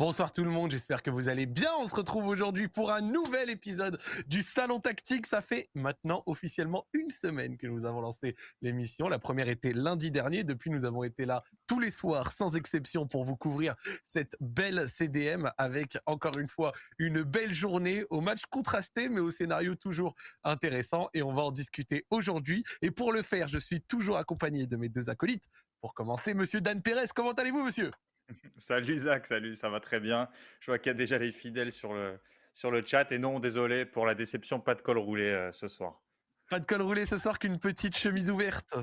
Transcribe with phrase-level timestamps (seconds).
[0.00, 1.70] Bonsoir tout le monde, j'espère que vous allez bien.
[1.78, 5.26] On se retrouve aujourd'hui pour un nouvel épisode du Salon Tactique.
[5.26, 9.10] Ça fait maintenant officiellement une semaine que nous avons lancé l'émission.
[9.10, 10.42] La première était lundi dernier.
[10.42, 14.88] Depuis, nous avons été là tous les soirs, sans exception, pour vous couvrir cette belle
[14.88, 20.14] CDM avec encore une fois une belle journée au match contrasté, mais au scénario toujours
[20.44, 21.10] intéressant.
[21.12, 22.64] Et on va en discuter aujourd'hui.
[22.80, 25.50] Et pour le faire, je suis toujours accompagné de mes deux acolytes.
[25.82, 27.90] Pour commencer, monsieur Dan Pérez, comment allez-vous, monsieur?
[28.56, 30.28] Salut Zach, salut, ça va très bien.
[30.60, 32.18] Je vois qu'il y a déjà les fidèles sur le,
[32.52, 33.10] sur le chat.
[33.12, 36.00] Et non, désolé pour la déception, pas de col roulé euh, ce soir.
[36.48, 38.76] Pas de col roulé ce soir qu'une petite chemise ouverte.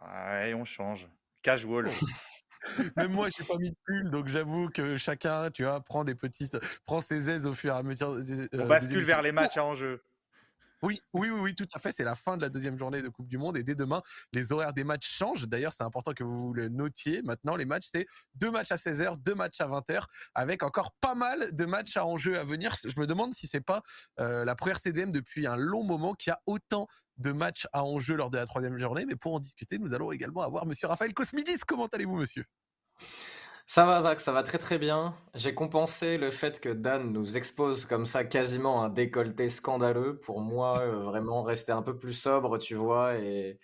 [0.00, 1.08] Ouais, on change.
[1.42, 1.90] Casual.
[2.96, 6.14] Même moi, j'ai pas mis de pull, donc j'avoue que chacun, tu vois, prend des
[6.14, 8.10] petites, prend ses aises au fur et à mesure.
[8.10, 10.02] Euh, on bascule vers les matchs à enjeu.
[10.82, 11.92] Oui, oui, oui, tout à fait.
[11.92, 14.00] C'est la fin de la deuxième journée de Coupe du Monde et dès demain,
[14.32, 15.46] les horaires des matchs changent.
[15.46, 17.22] D'ailleurs, c'est important que vous le notiez.
[17.22, 21.14] Maintenant, les matchs, c'est deux matchs à 16h, deux matchs à 20h, avec encore pas
[21.14, 22.74] mal de matchs à enjeu à venir.
[22.82, 23.82] Je me demande si c'est pas
[24.18, 26.86] euh, la première CDM depuis un long moment qui a autant
[27.18, 29.04] de matchs à enjeu lors de la troisième journée.
[29.06, 31.60] Mais pour en discuter, nous allons également avoir Monsieur Raphaël Cosmidis.
[31.66, 32.44] Comment allez-vous, monsieur?
[33.70, 35.14] Ça va, Zach, ça va très très bien.
[35.36, 40.40] J'ai compensé le fait que Dan nous expose comme ça quasiment un décolleté scandaleux pour
[40.40, 43.60] moi euh, vraiment rester un peu plus sobre, tu vois, et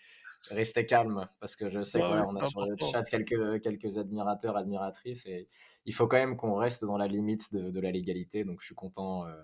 [0.52, 5.26] rester calme parce que je sais qu'on a sur le chat quelques, quelques admirateurs, admiratrices
[5.26, 5.48] et
[5.86, 8.44] il faut quand même qu'on reste dans la limite de, la légalité.
[8.44, 9.26] Donc je suis content.
[9.26, 9.34] Euh,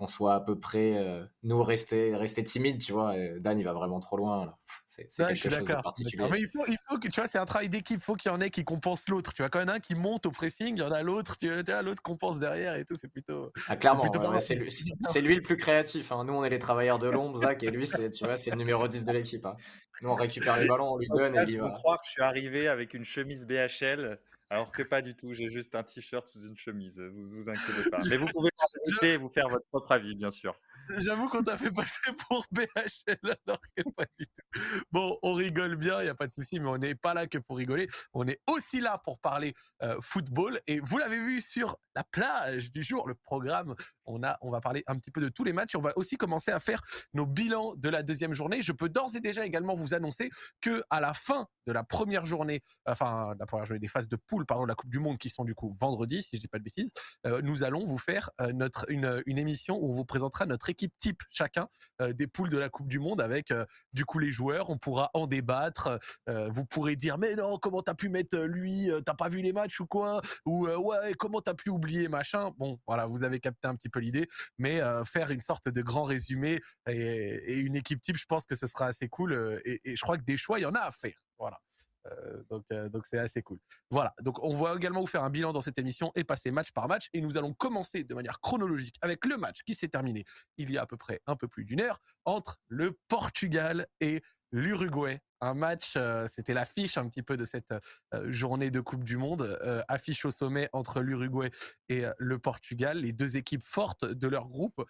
[0.00, 3.14] qu'on soit à peu près, euh, nous, rester, rester timide, tu vois.
[3.38, 4.54] Dan, il va vraiment trop loin.
[4.86, 6.28] C'est quelque chose de particulier.
[6.30, 7.98] Mais il faut, il faut que, tu vois, c'est un travail d'équipe.
[8.00, 9.34] Il faut qu'il y en ait qui compensent l'autre.
[9.34, 10.90] Tu vois, quand il y en a un qui monte au pressing, il y en
[10.90, 12.96] a l'autre, tu vois, l'autre compense derrière et tout.
[12.96, 13.52] C'est plutôt.
[13.68, 14.02] Ah, clairement,
[14.38, 16.12] c'est lui, le plus créatif.
[16.12, 16.24] Hein.
[16.24, 18.88] Nous, on est les travailleurs de l'ombre, Zach, et lui, tu vois, c'est le numéro
[18.88, 19.44] 10 de l'équipe.
[19.44, 19.56] Hein.
[20.02, 21.70] Nous, on récupère les ballons, on lui donne et il va.
[21.70, 24.18] croire que je suis arrivé avec une chemise BHL,
[24.50, 25.34] alors que pas du tout.
[25.34, 27.00] J'ai juste un t-shirt sous une chemise.
[27.00, 27.98] Vous vous inquiétez pas.
[28.08, 30.54] Mais vous pouvez vous faire votre propre avis, bien sûr.
[30.98, 34.60] J'avoue qu'on t'a fait passer pour BHL alors que pas du tout.
[34.90, 37.26] Bon, on rigole bien, il n'y a pas de souci, mais on n'est pas là
[37.26, 37.88] que pour rigoler.
[38.12, 40.60] On est aussi là pour parler euh, football.
[40.66, 43.74] Et vous l'avez vu sur la plage du jour, le programme.
[44.04, 45.74] On a, on va parler un petit peu de tous les matchs.
[45.76, 46.82] On va aussi commencer à faire
[47.14, 48.62] nos bilans de la deuxième journée.
[48.62, 50.30] Je peux d'ores et déjà également vous annoncer
[50.60, 54.16] que à la fin de la première journée, enfin la première journée des phases de
[54.16, 56.48] poule, pardon, de la Coupe du Monde qui sont du coup vendredi, si je dis
[56.48, 56.92] pas de bêtises,
[57.26, 60.68] euh, nous allons vous faire euh, notre une, une émission où on vous présentera notre
[60.70, 61.68] équipe type chacun
[62.00, 63.52] euh, des poules de la Coupe du Monde avec
[63.92, 64.70] du coup les joueurs.
[64.70, 65.98] On pourra en débattre.
[66.26, 69.80] vous pourrez dire mais non comment t'as pu mettre lui, t'as pas vu les matchs
[69.80, 70.20] ou quoi?
[70.46, 72.52] Ou ouais comment t'as pu oublier machin?
[72.58, 74.26] Bon voilà vous avez capté un petit peu l'idée,
[74.58, 78.66] mais faire une sorte de grand résumé et, une équipe type, je pense que ce
[78.66, 80.90] sera assez cool et, et je crois que des choix il y en a à
[80.90, 81.20] faire.
[81.38, 81.58] Voilà.
[82.06, 83.58] Euh, donc, euh, donc c'est assez cool.
[83.90, 84.14] Voilà.
[84.22, 86.88] Donc, on va également vous faire un bilan dans cette émission et passer match par
[86.88, 87.08] match.
[87.12, 90.24] Et nous allons commencer de manière chronologique avec le match qui s'est terminé
[90.56, 94.22] il y a à peu près un peu plus d'une heure entre le Portugal et
[94.52, 95.20] l'Uruguay.
[95.42, 97.72] Un match, euh, c'était l'affiche un petit peu de cette
[98.12, 101.50] euh, journée de Coupe du Monde, euh, affiche au sommet entre l'Uruguay
[101.88, 104.84] et le Portugal, les deux équipes fortes de leur groupe,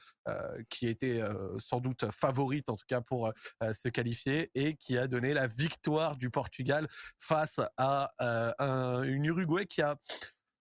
[0.68, 1.22] qui étaient
[1.58, 3.32] sans doute favorites en tout cas pour
[3.72, 6.86] se qualifier et qui a donné la victoire du Portugal
[7.18, 8.12] face à
[8.58, 9.96] un, une Uruguay qui a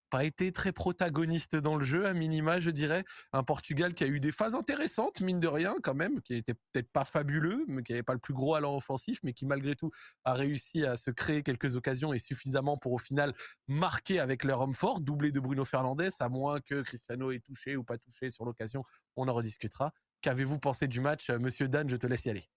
[0.10, 3.04] pas été très protagoniste dans le jeu, à minima, je dirais.
[3.34, 6.54] Un Portugal qui a eu des phases intéressantes, mine de rien, quand même, qui était
[6.54, 9.76] peut-être pas fabuleux, mais qui n'avait pas le plus gros allant offensif, mais qui malgré
[9.76, 9.92] tout
[10.24, 13.34] a réussi à se créer quelques occasions et suffisamment pour au final
[13.68, 17.76] marquer avec leur homme fort, doublé de Bruno Fernandes, à moins que Cristiano ait touché
[17.76, 18.84] ou pas touché sur l'occasion.
[19.16, 19.94] On en rediscutera.
[20.22, 21.88] Qu'avez-vous pensé du match, Monsieur Dan?
[21.88, 22.50] Je te laisse y aller.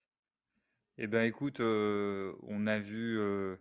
[0.99, 3.19] Eh ben, écoute, euh, on a vu.
[3.19, 3.57] Euh,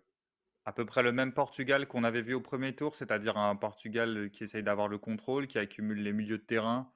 [0.66, 4.30] à peu près le même Portugal qu'on avait vu au premier tour, c'est-à-dire un Portugal
[4.32, 6.94] qui essaye d'avoir le contrôle, qui accumule les milieux de terrain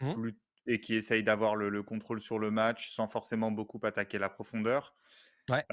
[0.00, 0.28] mmh.
[0.66, 4.94] et qui essaye d'avoir le, contrôle sur le match sans forcément beaucoup attaquer la profondeur.
[5.48, 5.64] Ouais,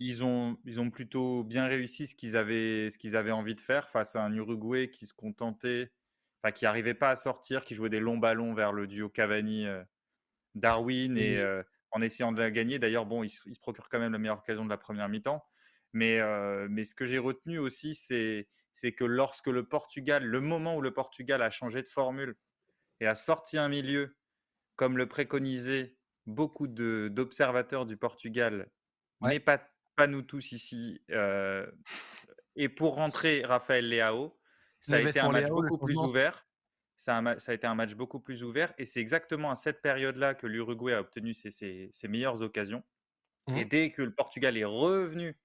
[0.00, 3.60] ils, ont, ils ont plutôt bien réussi ce qu'ils avaient, ce qu'ils avaient envie de
[3.60, 5.92] faire face à un Uruguay qui se contentait,
[6.42, 11.16] enfin, qui n'arrivait pas à sortir, qui jouait des longs ballons vers le duo Cavani-Darwin
[11.16, 11.40] et
[11.92, 12.80] en essayant de la gagner.
[12.80, 15.44] D'ailleurs, bon, ils, ils se procurent quand même la meilleure occasion de la première mi-temps.
[15.92, 16.20] Mais,
[16.68, 20.80] mais ce que j'ai retenu aussi, c'est, c'est que lorsque le Portugal, le moment où
[20.80, 22.36] le Portugal a changé de formule
[23.00, 24.16] et a sorti un milieu,
[24.76, 25.96] comme le préconisaient
[26.26, 28.70] beaucoup de, d'observateurs du Portugal,
[29.20, 29.62] mais pas,
[29.96, 31.02] pas nous tous ici,
[32.56, 34.38] et pour rentrer Raphaël Leao,
[34.80, 36.46] ça a été un match beaucoup plus ouvert.
[36.96, 39.82] Ça a, ça a, été un match beaucoup plus ouvert et c'est exactement à cette
[39.82, 42.84] période-là que l'Uruguay a obtenu ses, ses, meilleures occasions.
[43.48, 43.68] Et mmh.
[43.68, 45.36] dès que le Portugal est revenu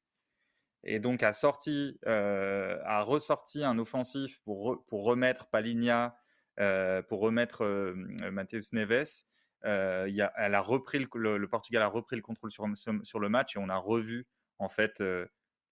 [0.87, 6.15] et donc a sorti, a ressorti un offensif pour, pour remettre Paligna,
[6.55, 7.93] pour remettre
[8.31, 9.25] Matheus Neves.
[9.63, 12.65] Y a, elle a repris le, le, Portugal a repris le contrôle sur,
[13.03, 14.25] sur le match et on a revu
[14.59, 15.03] en fait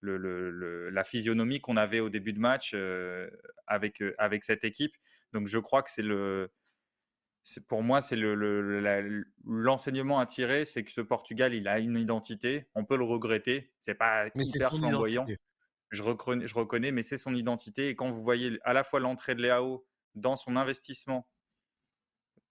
[0.02, 2.76] le, la physionomie qu'on avait au début de match
[3.68, 4.96] avec, avec cette équipe.
[5.34, 6.52] Donc je crois que c'est le,
[7.68, 8.16] pour moi, c'est
[9.44, 12.68] l'enseignement le, à tirer, c'est que ce Portugal, il a une identité.
[12.74, 15.26] On peut le regretter, c'est pas mais hyper flamboyant.
[15.92, 17.90] Je reconnais, je reconnais, mais c'est son identité.
[17.90, 21.28] Et quand vous voyez à la fois l'entrée de Léao dans son investissement,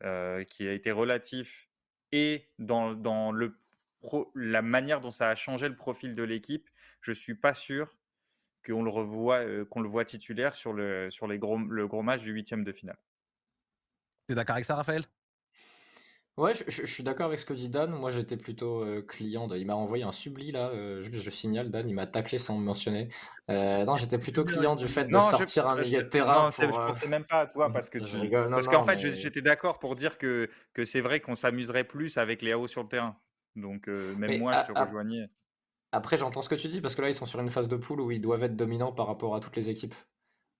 [0.00, 1.68] qui a été relatif,
[2.12, 3.58] et dans, dans le
[4.34, 6.68] la manière dont ça a changé le profil de l'équipe,
[7.00, 7.98] je suis pas sûr
[8.64, 12.22] qu'on le revoit, qu'on le voit titulaire sur le sur les gros, le gros match
[12.22, 12.98] du huitième de finale.
[14.28, 15.02] Es d'accord avec ça, Raphaël?
[16.36, 17.92] Ouais, je, suis d'accord avec ce que dit Dan.
[17.92, 19.46] Moi, j'étais plutôt client.
[19.46, 19.56] De...
[19.56, 20.72] Il m'a envoyé un subli là.
[20.74, 23.08] je, signale, Dan, il m'a taclé sans me mentionner.
[23.48, 26.46] non, j'étais plutôt client du fait de sortir un milieu de terrain.
[26.46, 28.30] Non, je pensais même pas à toi parce que tu...
[28.30, 32.42] parce qu'en fait, j'étais d'accord pour dire que que c'est vrai qu'on s'amuserait plus avec
[32.42, 33.16] les hauts sur le terrain.
[33.54, 35.28] Donc, même moi, je te rejoignais.
[35.94, 37.76] Après, j'entends ce que tu dis, parce que là, ils sont sur une phase de
[37.76, 39.94] poule où ils doivent être dominants par rapport à toutes les équipes.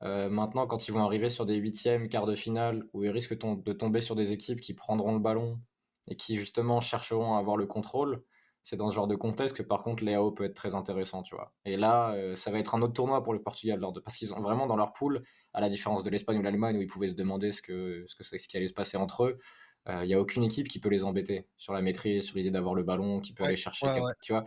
[0.03, 3.73] Maintenant, quand ils vont arriver sur des huitièmes, quarts de finale, où ils risquent de
[3.73, 5.61] tomber sur des équipes qui prendront le ballon
[6.09, 8.25] et qui, justement, chercheront à avoir le contrôle,
[8.63, 11.35] c'est dans ce genre de contexte que, par contre, l'EAO peut être très intéressant, tu
[11.35, 11.55] vois.
[11.65, 14.67] Et là, ça va être un autre tournoi pour le Portugal, parce qu'ils ont vraiment
[14.67, 17.53] dans leur poule, à la différence de l'Espagne ou l'Allemagne, où ils pouvaient se demander
[17.53, 19.39] ce que ce qui allait se passer entre eux,
[19.87, 22.51] il euh, n'y a aucune équipe qui peut les embêter sur la maîtrise, sur l'idée
[22.51, 23.87] d'avoir le ballon, qui peut aller chercher.
[24.23, 24.45] Tu vois,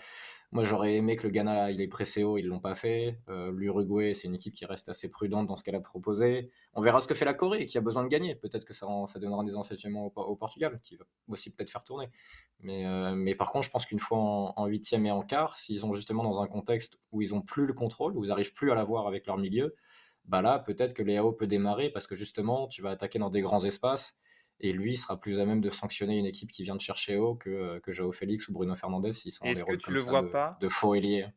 [0.51, 3.19] moi j'aurais aimé que le Ghana il est pressé haut, ils l'ont pas fait.
[3.29, 6.49] Euh, L'Uruguay c'est une équipe qui reste assez prudente dans ce qu'elle a proposé.
[6.73, 8.33] On verra ce que fait la Corée, qui a besoin de gagner.
[8.33, 12.09] Peut-être que ça, ça donnera des enseignements au, Portugal, qui va aussi peut-être faire tourner.
[12.61, 15.79] Mais, euh, mais par contre, je pense qu'une fois en huitième et en quart, s'ils
[15.79, 18.71] sont justement dans un contexte où ils ont plus le contrôle, où ils n'arrivent plus
[18.71, 19.75] à l'avoir avec leur milieu,
[20.25, 23.39] bah là peut-être que l'EAO peut démarrer parce que justement tu vas attaquer dans des
[23.39, 24.19] grands espaces
[24.59, 27.35] et lui sera plus à même de sanctionner une équipe qui vient de chercher haut
[27.35, 30.23] que, euh, que Joao Félix ou Bruno Fernandez s'ils sont Est-ce que tu le vois
[30.23, 31.27] de, pas de faux ailier.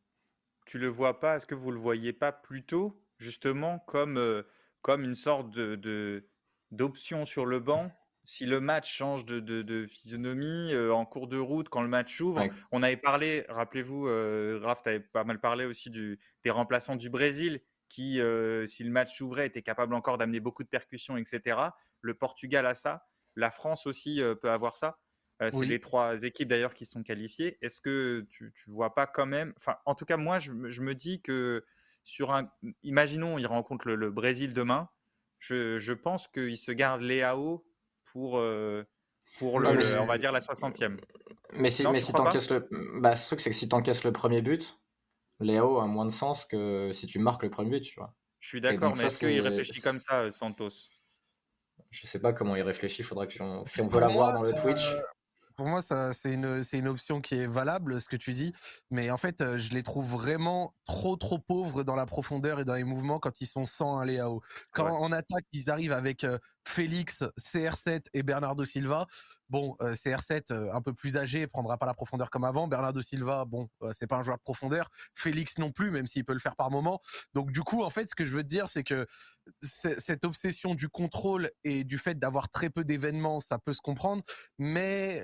[0.66, 1.36] Tu le vois pas?
[1.36, 4.44] Est-ce que vous le voyez pas plutôt justement comme, euh,
[4.82, 6.28] comme une sorte de,
[6.70, 7.90] d'option sur le banc?
[8.22, 12.20] Si le match change de, de, physionomie euh, en cours de route, quand le match
[12.20, 16.50] ouvre, on avait parlé, rappelez-vous, euh, Raph, tu avais pas mal parlé aussi du, des
[16.50, 18.20] remplaçants du Brésil qui,
[18.66, 21.58] si le match s'ouvrait, étaient capables encore d'amener beaucoup de percussions, etc.
[22.00, 23.09] Le Portugal a ça.
[23.36, 24.98] La France aussi peut avoir ça?
[25.50, 27.56] c'est les trois équipes d'ailleurs qui sont qualifiées.
[27.62, 31.22] Est-ce que tu, vois pas quand même Enfin, en tout cas, moi, je, me dis
[31.22, 31.64] que
[32.04, 32.50] sur un,
[32.82, 34.90] imaginons, il rencontre le, Brésil demain.
[35.38, 37.64] Je, pense qu'il se garde Léao
[38.12, 38.38] pour
[39.38, 40.98] pour le, on va dire la 60e.
[41.52, 42.68] Mais si, mais si t'encaisses le,
[43.00, 44.78] bah, ce truc c'est que si t'encaisses le premier but,
[45.40, 48.14] Léo a moins de sens que si tu marques le premier but, tu vois?
[48.40, 50.70] Je suis d'accord, mais est-ce qu'il réfléchit comme ça, Santos?
[51.90, 54.94] Je sais pas comment il réfléchit, faudra que si on peut l'avoir dans le Twitch.
[55.60, 58.54] Pour moi, c'est une, option qui est valable, ce que tu dis.
[58.90, 62.64] Mais en fait, euh, je les trouve vraiment trop, trop pauvres dans la profondeur et
[62.64, 64.40] dans les mouvements quand ils sont sans un Léao.
[64.72, 69.06] Quand en attaque, ils arrivent avec euh, Félix, CR7 et Bernardo Silva.
[69.48, 72.68] Bon, euh, CR7 euh, un peu plus âgé, prendra pas la profondeur comme avant.
[72.68, 74.88] Bernardo Silva, bon, c'est pas un joueur de profondeur.
[75.14, 77.00] Félix non plus, même s'il peut le faire par moment.
[77.34, 79.06] Donc du coup, en fait, ce que je veux te dire, c'est que
[79.60, 84.22] cette obsession du contrôle et du fait d'avoir très peu d'événements, ça peut se comprendre,
[84.58, 85.22] mais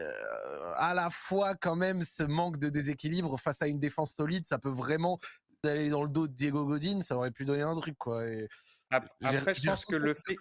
[0.76, 4.58] à la fois quand même ce manque de déséquilibre face à une défense solide, ça
[4.58, 5.18] peut vraiment
[5.64, 8.22] aller dans le dos de Diego Godin, ça aurait pu donner un truc quoi.
[8.90, 10.36] Après, je pense que le fait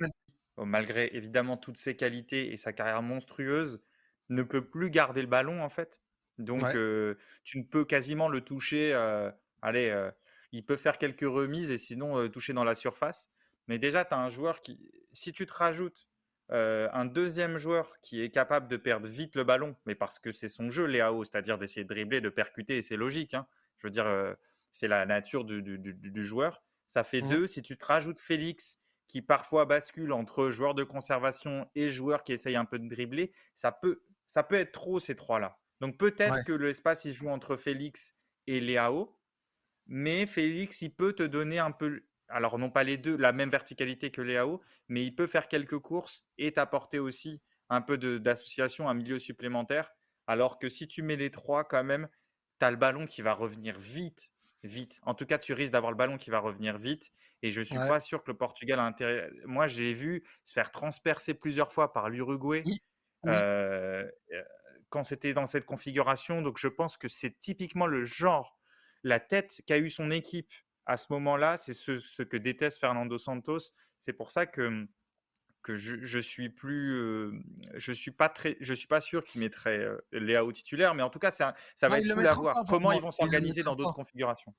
[0.58, 3.82] malgré évidemment toutes ses qualités et sa carrière monstrueuse,
[4.30, 6.02] ne peut plus garder le ballon en fait.
[6.38, 6.64] Donc
[7.44, 8.94] tu ne peux quasiment le toucher.
[9.62, 10.10] allez,
[10.52, 13.30] il peut faire quelques remises et sinon toucher dans la surface.
[13.68, 14.80] Mais déjà, tu as un joueur qui,
[15.12, 16.08] si tu te rajoutes
[16.50, 20.48] un deuxième joueur qui est capable de perdre vite le ballon, mais parce que c'est
[20.48, 23.34] son jeu, Léao, c'est-à-dire d'essayer de dribbler, de percuter, et c'est logique.
[23.34, 23.48] Hein.
[23.80, 24.36] Je veux dire,
[24.72, 26.62] c'est la nature du, joueur.
[26.86, 27.48] Ça fait mmh deux.
[27.48, 32.34] Si tu te rajoutes Félix, qui parfois bascule entre joueurs de conservation et joueurs qui
[32.34, 35.58] essayent un peu de dribbler, ça peut, ça peut être trop ces trois-là.
[35.80, 38.16] Donc peut-être que l'espace il joue entre Félix
[38.48, 39.18] et Léao,
[39.88, 43.50] mais Félix il peut te donner un peu, alors non pas les deux, la même
[43.50, 48.90] verticalité que Léao, mais il peut faire quelques courses et t'apporter aussi un peu d'association,
[48.90, 49.92] un milieu supplémentaire.
[50.28, 52.08] Alors que si tu mets les trois quand même,
[52.60, 54.32] tu as le ballon qui va revenir vite
[54.66, 55.00] vite.
[55.04, 57.12] En tout cas, tu risques d'avoir le ballon qui va revenir vite.
[57.42, 59.30] Et je ne suis pas sûr que le Portugal a intérêt.
[59.46, 62.64] Moi, j'ai vu se faire transpercer plusieurs fois par l'Uruguay
[64.90, 66.42] quand c'était dans cette configuration.
[66.42, 68.60] Donc, je pense que c'est typiquement le genre
[69.04, 70.52] la tête qu'a eu son équipe
[70.86, 73.72] à ce moment-là, c'est ce, que déteste Fernando Santos.
[73.98, 74.88] C'est pour ça que
[75.62, 77.42] que je, je suis plus,
[77.74, 81.18] je suis pas très, je suis pas sûr qu'il mettrait Léao titulaire, mais en tout
[81.18, 82.64] cas, ça, ça va être cool à voir.
[82.70, 84.54] Comment ils vont s'organiser dans d'autres configurations.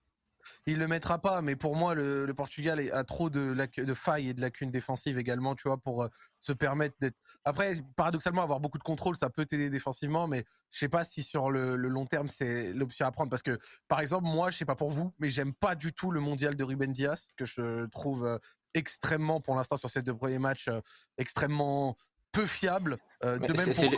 [0.67, 3.55] Il le mettra pas, mais pour moi, le, Portugal a trop de,
[3.95, 7.17] failles et de lacunes défensives également, tu vois, pour euh, se permettre d'être.
[7.45, 11.23] Après, paradoxalement, avoir beaucoup de contrôle, ça peut t'aider défensivement, mais je sais pas si
[11.23, 13.31] sur le, long terme, c'est l'option à prendre.
[13.31, 16.11] Parce que, par exemple, moi, je sais pas pour vous, mais j'aime pas du tout
[16.11, 18.39] le mondial de Ruben Diaz, que je trouve euh,
[18.75, 20.81] extrêmement, pour l'instant, sur ces deux premiers matchs, euh,
[21.19, 21.97] extrêmement
[22.37, 22.97] peu fiable.
[23.25, 23.39] Euh,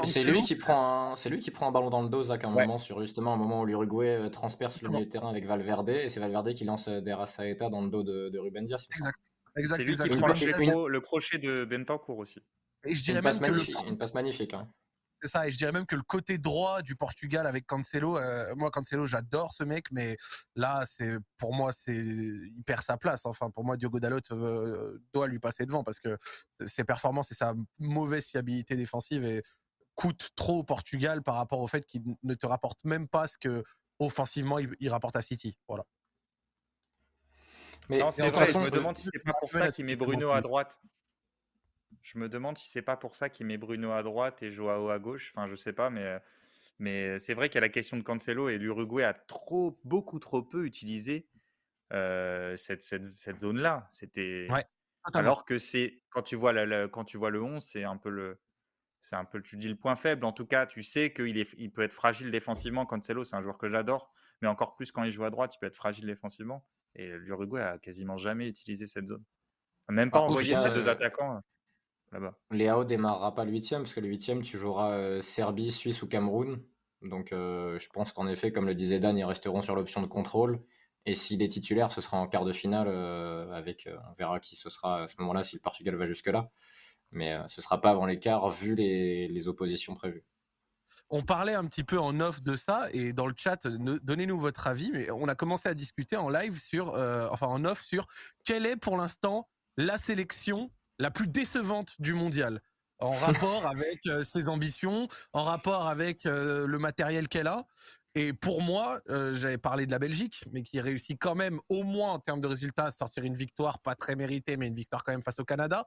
[0.05, 2.39] c'est lui qui prend un, c'est lui qui prend un ballon dans le dos à
[2.41, 5.45] un moment sur justement un moment où l'Uruguay euh, transperce le milieu de terrain avec
[5.45, 8.65] Valverde et c'est Valverde qui lance euh, Dera Saeta dans le dos de, de Ruben
[8.65, 8.87] Dias.
[8.95, 9.35] Exact.
[9.57, 9.79] Exact.
[9.79, 10.29] C'est lui qui prend
[10.87, 12.41] le, crochet de Bentancourt aussi.
[12.85, 13.89] Et je dirais même que le...
[13.89, 14.55] une passe magnifique.
[14.55, 14.69] Hein.
[15.21, 18.55] C'est ça, et je dirais même que le côté droit du Portugal avec Cancelo, euh,
[18.55, 20.17] moi Cancelo j'adore ce mec, mais
[20.55, 23.27] là c'est pour moi c'est il perd sa place.
[23.27, 26.17] Enfin pour moi Diogo Dalot euh, doit lui passer devant parce que
[26.67, 29.43] ses performances et sa mauvaise fiabilité défensive et
[29.97, 33.39] coûtent trop au Portugal par rapport au fait qu'il ne te rapporte même pas ce
[33.39, 33.65] que
[33.99, 35.59] offensivement il, rapporte à City.
[35.67, 35.85] Voilà.
[37.89, 40.31] Mais non, c'est vrai, je me demande si c'est pas pour ça qu'il met Bruno
[40.31, 40.79] à droite.
[42.03, 44.91] Je me demande si c'est pas pour ça qu'il met Bruno à droite et Joao
[44.91, 45.33] à gauche.
[45.35, 46.19] Enfin, je sais pas, mais,
[46.79, 50.19] mais c'est vrai qu'il y a la question de Cancelo et l'Uruguay a trop, beaucoup
[50.19, 51.29] trop peu utilisé
[51.91, 53.89] cette, cette, cette zone-là.
[53.93, 54.49] C'était
[55.15, 56.53] alors que c'est quand tu vois
[56.89, 58.41] quand tu vois le 11, c'est un peu le
[59.01, 60.25] c'est un peu tu dis le point faible.
[60.25, 62.87] En tout cas, tu sais qu'il est il peut être fragile défensivement.
[62.87, 64.13] Cancelo, c'est un joueur que j'adore,
[64.43, 66.67] mais encore plus quand il joue à droite, il peut être fragile défensivement.
[66.95, 69.25] Et l'Uruguay a quasiment jamais utilisé cette zone.
[69.89, 71.41] Même pas envoyé ces deux attaquants
[72.13, 72.39] là-bas.
[72.51, 76.09] Léao démarrera pas le huitième, parce que le huitième, tu joueras euh, Serbie, Suisse ou
[76.09, 76.63] Cameroun.
[77.03, 80.07] Donc euh, je pense qu'en effet, comme le disait Dan, ils resteront sur l'option de
[80.07, 80.63] contrôle.
[81.07, 83.89] Et s'il est titulaire, ce sera en quart de finale euh, avec.
[84.11, 86.51] on verra qui ce sera à ce moment-là si le Portugal va jusque-là.
[87.11, 90.27] Mais ce sera pas avant l'écart vu les, les, oppositions prévues.
[91.09, 94.67] On parlait un petit peu en off de ça et dans le chat, donnez-nous votre
[94.67, 94.91] avis.
[94.93, 96.89] Mais on a commencé à discuter en live sur,
[97.31, 98.07] enfin en off sur
[98.45, 99.49] quelle est pour l'instant
[99.79, 102.61] la sélection la plus décevante du mondial
[102.99, 107.67] en rapport avec euh, ses ambitions, en rapport avec euh, le matériel qu'elle a.
[108.15, 111.85] Et pour moi, euh, j'avais parlé de la Belgique, mais qui réussit quand même, au
[111.85, 115.05] moins en termes de résultats, à sortir une victoire pas très méritée, mais une victoire
[115.05, 115.85] quand même face au Canada,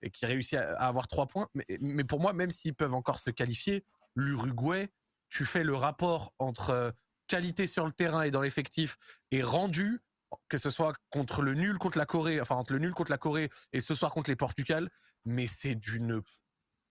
[0.00, 1.48] et qui réussit à, avoir trois points.
[1.54, 4.88] Mais, mais, pour moi, même s'ils peuvent encore se qualifier, l'Uruguay,
[5.28, 6.94] tu fais le rapport entre
[7.26, 8.96] qualité sur le terrain et dans l'effectif
[9.30, 10.00] et rendu,
[10.48, 13.18] que ce soit contre le nul contre la Corée, enfin entre le nul contre la
[13.18, 14.90] Corée et ce soir contre les Portugal,
[15.24, 16.22] mais c'est d'une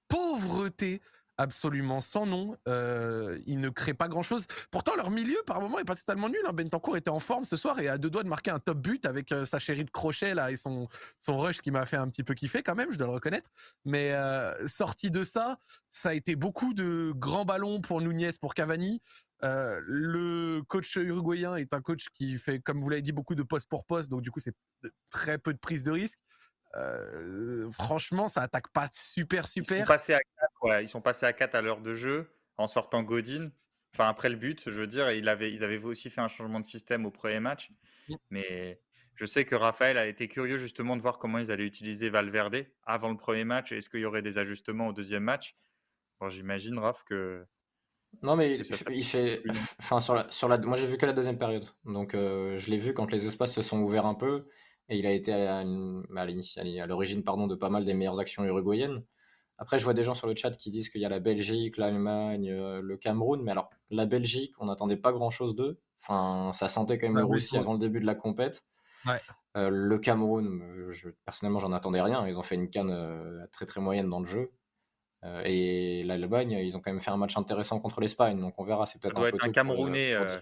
[0.08, 1.02] pauvreté
[1.38, 2.58] absolument sans nom.
[2.68, 4.48] Euh, ils ne créent pas grand-chose.
[4.72, 6.42] Pourtant, leur milieu, par moment, est pas totalement nul.
[6.48, 6.54] Hein.
[6.54, 9.06] Bentancourt était en forme ce soir et a deux doigts de marquer un top but
[9.06, 10.88] avec euh, sa chérie de crochet là et son,
[11.20, 13.50] son rush qui m'a fait un petit peu kiffer quand même, je dois le reconnaître.
[13.86, 15.58] Mais euh, sorti de ça,
[15.90, 19.02] ça a été beaucoup de grands ballons pour Nunez, pour Cavani.
[19.44, 23.44] Euh, le coach uruguayen est un coach qui fait, comme vous l'avez dit, beaucoup de
[23.44, 24.56] poste pour poste, donc du coup c'est
[25.10, 26.20] très peu de prise de risque.
[26.76, 29.78] Euh, franchement, ça attaque pas super super.
[29.78, 30.20] Ils sont passés à
[30.62, 33.50] 4, Ils sont passés à 4 à l'heure de jeu en sortant Godin.
[33.94, 37.06] Enfin après le but, je veux dire, ils avaient aussi fait un changement de système
[37.06, 37.72] au premier match.
[38.10, 38.16] Mmh.
[38.32, 38.82] Mais
[39.16, 42.66] je sais que Raphaël a été curieux justement de voir comment ils allaient utiliser Valverde
[42.84, 43.72] avant le premier match.
[43.72, 45.56] Est-ce qu'il y aurait des ajustements au deuxième match?
[46.20, 47.46] Bon, j'imagine, Raph, que
[48.24, 49.44] non, mais il, fait.
[49.80, 51.66] Enfin, sur la, sur la, moi, j'ai vu que la deuxième période.
[51.86, 54.48] Donc, euh, je l'ai vu quand les espaces se sont ouverts un peu.
[54.90, 59.04] Et il a été à, à l'origine pardon, de pas mal des meilleures actions uruguayennes.
[59.58, 61.78] Après, je vois des gens sur le chat qui disent qu'il y a la Belgique,
[61.78, 63.42] l'Allemagne, euh, le Cameroun.
[63.44, 65.80] Mais alors, la Belgique, on n'attendait pas grand-chose d'eux.
[66.02, 68.66] Enfin, ça sentait quand même le Russie avant le début de la compète.
[69.56, 72.28] Euh, le Cameroun, je, personnellement, j'en attendais rien.
[72.28, 74.52] Ils ont fait une canne très très moyenne dans le jeu.
[75.24, 78.64] Euh, et l'Allemagne, ils ont quand même fait un match intéressant contre l'Espagne, donc on
[78.64, 78.86] verra.
[78.86, 80.14] C'est peut-être un, être un Camerounais.
[80.14, 80.38] Euh,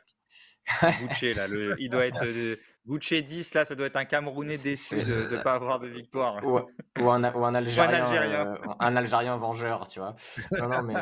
[0.81, 5.35] là, le, il doit être euh, 10 là, ça doit être un Camerounais déçu de
[5.35, 6.45] ne pas avoir de victoire.
[6.45, 6.59] Ou,
[7.01, 9.37] ou, un, ou un, Algérien, euh, un, Algérien.
[9.37, 10.15] vengeur, tu vois.
[10.51, 10.95] Non, non, mais,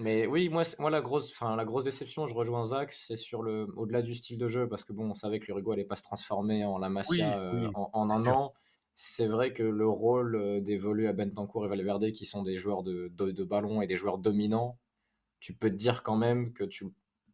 [0.00, 3.68] mais oui, moi, moi la, grosse, la grosse déception, je rejoins Zach, c'est sur le
[3.76, 6.02] au-delà du style de jeu, parce que bon, on savait que l'Uruguay n'allait pas se
[6.02, 7.38] transformer en la Masia
[7.74, 8.54] en, en, un an
[8.94, 12.82] c'est vrai que le rôle euh, dévolu à Bentancourt et Valverde, qui sont des joueurs
[12.82, 14.78] de, de, ballon et des joueurs dominants,
[15.40, 16.86] tu peux te dire quand même que tu,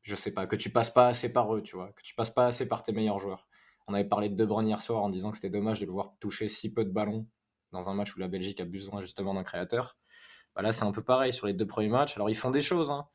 [0.02, 2.30] je sais pas, que tu passes pas assez par eux, tu vois, que tu passes
[2.30, 3.48] pas assez par tes meilleurs joueurs.
[3.86, 5.92] On avait parlé de De Bruyne hier soir en disant que c'était dommage de le
[5.92, 7.26] voir toucher si peu de ballons
[7.72, 9.96] dans un match où la Belgique a besoin justement d'un créateur.
[10.54, 12.16] Bah là, c'est un peu pareil sur les deux premiers matchs.
[12.16, 13.06] Alors, ils font des choses, hein,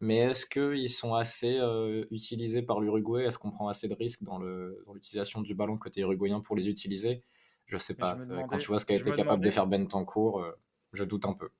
[0.00, 3.24] mais est-ce qu'ils sont assez euh, utilisés par l'Uruguay?
[3.24, 7.22] Est-ce qu'on prend assez de risques dans l'utilisation du ballon côté uruguayen pour les utiliser?
[7.66, 8.16] Je sais pas.
[8.48, 10.58] Quand tu vois ce qu'a été capable de faire Bentancourt, euh,
[10.92, 11.50] je doute un peu.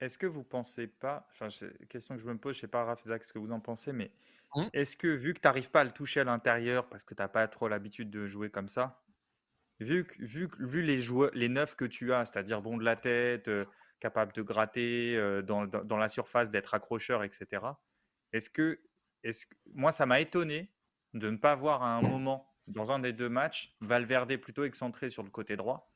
[0.00, 1.48] Est-ce que vous pensez pas, enfin,
[1.88, 3.92] question que je me pose, je sais pas, Raph, Zach, ce que vous en pensez,
[3.92, 4.10] mais
[4.56, 4.62] mmh.
[4.72, 7.22] est-ce que vu que tu n'arrives pas à le toucher à l'intérieur parce que tu
[7.22, 9.00] n'as pas trop l'habitude de jouer comme ça,
[9.78, 13.46] vu, vu, vu les, joueurs, les neufs que tu as, c'est-à-dire bon de la tête,
[13.46, 13.64] euh,
[14.00, 17.64] capable de gratter euh, dans, dans, la surface, d'être accrocheur, etc.,
[18.32, 18.80] est-ce que,
[19.22, 20.72] est que, moi, ça m'a étonné
[21.14, 25.10] de ne pas voir à un moment dans un des deux matchs Valverde plutôt excentré
[25.10, 25.92] sur le côté droit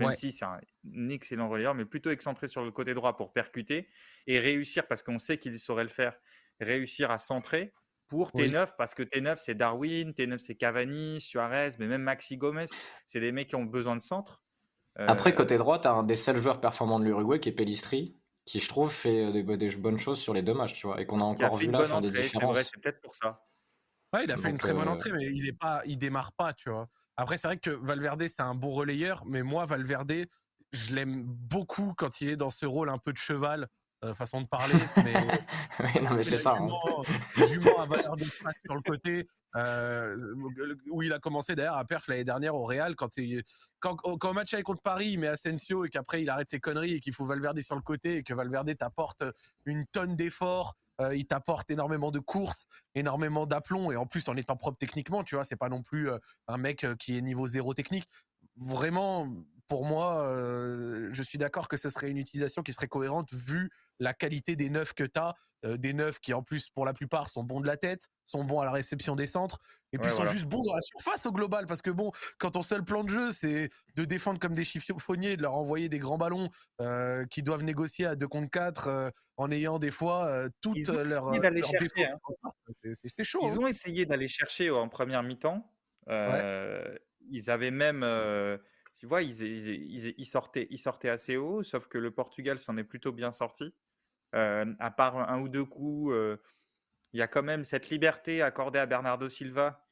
[0.00, 0.60] même si c'est un
[1.08, 3.88] excellent relayeur, mais plutôt excentré sur le côté droit pour percuter
[4.26, 6.14] et réussir, parce qu'on sait qu'il saurait le faire,
[6.60, 7.72] réussir à centrer
[8.08, 12.66] pour T9, parce que T9 c'est Darwin, T9 c'est Cavani, Suarez, mais même Maxi Gomez,
[13.06, 14.42] c'est des mecs qui ont besoin de centre.
[14.96, 18.18] Après, côté droit, tu as un des seuls joueurs performants de l'Uruguay qui est Pellistri,
[18.44, 19.42] qui je trouve fait des,
[19.76, 22.00] bonnes choses sur les deux matchs, tu vois, et qu'on a encore vu là faire
[22.00, 22.58] des différences.
[22.62, 23.46] C'est peut-être pour ça.
[24.12, 26.32] Ouais, il a fait une très bonne euh, entrée, mais il est pas, il démarre
[26.32, 26.88] pas, tu vois.
[27.16, 30.26] Après, c'est vrai que Valverde, c'est un bon relayeur, mais moi, Valverde,
[30.72, 33.68] je l'aime beaucoup quand il est dans ce rôle un peu de cheval,
[34.04, 34.74] euh, façon de parler.
[34.98, 36.56] Mais, non, mais c'est ça.
[36.58, 36.68] Hein.
[37.48, 39.26] Jument, à valeur d'espace sur le côté,
[39.56, 40.16] euh,
[40.90, 43.42] où il a commencé d'ailleurs à perf l'année dernière au Real, quand, il,
[43.78, 46.94] quand, quand match avec contre Paris, il met Asensio et qu'après il arrête ses conneries
[46.94, 49.22] et qu'il faut Valverde sur le côté et que Valverde t'apporte
[49.64, 54.36] une tonne d'efforts euh, il t'apporte énormément de courses, énormément d'aplomb, et en plus en
[54.36, 57.20] étant propre techniquement, tu vois, c'est pas non plus euh, un mec euh, qui est
[57.20, 58.08] niveau zéro technique.
[58.56, 59.28] Vraiment,
[59.70, 60.24] pour moi,
[61.12, 64.68] je suis d'accord que ce serait une utilisation qui serait cohérente vu la qualité des
[64.68, 67.68] neufs que tu as, des neufs qui en plus pour la plupart sont bons de
[67.68, 69.58] la tête, sont bons à la réception des centres,
[69.92, 72.62] et puis sont juste bons dans la surface au global, parce que bon, quand ton
[72.62, 76.18] seul plan de jeu c'est de défendre comme des chiffonniers, de leur envoyer des grands
[76.18, 76.50] ballons
[77.30, 81.76] qui doivent négocier à 2 contre 4 en ayant des fois toutes leurs défauts.
[81.96, 82.50] Hein.
[82.92, 83.38] C'est chaud.
[83.44, 83.58] Ils hein.
[83.60, 85.72] ont essayé d'aller chercher en première mi-temps.
[86.08, 88.04] Ils avaient même
[89.00, 93.12] tu vois, ils, sortaient, ils sortaient assez haut, sauf que le Portugal s'en est plutôt
[93.12, 93.74] bien sorti.
[94.34, 96.14] À part un ou deux coups,
[97.14, 99.86] il y a quand même cette liberté accordée à Bernardo Silva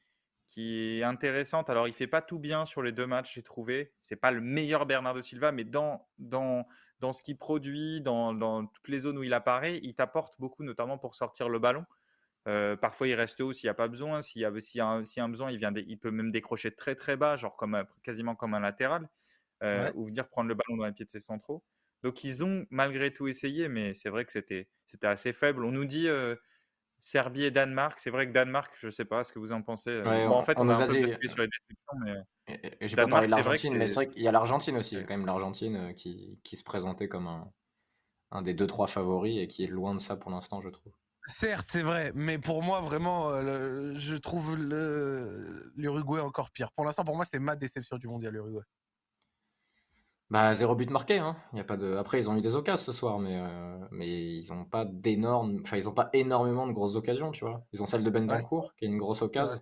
[0.47, 1.71] qui est intéressante.
[1.71, 3.95] Alors, il fait pas tout bien sur les deux matchs, j'ai trouvé.
[3.99, 8.99] C'est pas le meilleur Bernardo Silva, mais dans ce qu'il produit, dans, dans toutes les
[8.99, 11.83] zones où il apparaît, il t'apporte beaucoup, notamment pour sortir le ballon.
[12.49, 14.21] Euh, parfois, il reste haut s'il n'y a pas besoin.
[14.21, 16.95] S'il y, a, s'il y, a un besoin, il, vient il peut même décrocher très
[16.95, 19.07] très bas, genre comme, quasiment comme un latéral,
[19.63, 21.63] euh, ou venir prendre le ballon dans les pieds de ses centraux.
[22.01, 25.63] Donc, ils ont malgré tout essayé, mais c'est vrai que c'était, c'était assez faible.
[25.63, 26.35] On nous dit euh,
[26.97, 27.99] Serbie et Danemark.
[27.99, 30.01] C'est vrai que Danemark, je ne sais pas ce que vous en pensez.
[30.01, 31.07] en fait, on, a un peu dit...
[31.27, 32.15] sur les déceptions, mais.
[32.81, 35.27] J'ai pas parlé de l'Argentine, mais c'est vrai qu'il y a l'Argentine aussi, quand même
[35.27, 37.51] l'Argentine qui, qui, se présentait comme un,
[38.31, 40.93] un des deux trois favoris et qui est loin de ça pour l'instant, je trouve.
[41.31, 44.57] Certes, c'est vrai, mais pour moi, vraiment, euh, je trouve
[45.75, 46.71] l'Uruguay encore pire.
[46.71, 48.63] Pour l'instant, pour moi, c'est ma déception du mondial, l'Uruguay.
[50.31, 51.19] Bah, zéro but marqué.
[51.19, 51.37] Hein.
[51.53, 51.95] Y a pas de...
[51.97, 55.59] Après, ils ont eu des occasions ce soir, mais, euh, mais ils n'ont pas d'énormes.
[55.63, 57.63] Enfin, ils ont pas énormément de grosses occasions, tu vois.
[57.73, 59.55] Ils ont celle de Bendancourt, qui est une grosse occasion.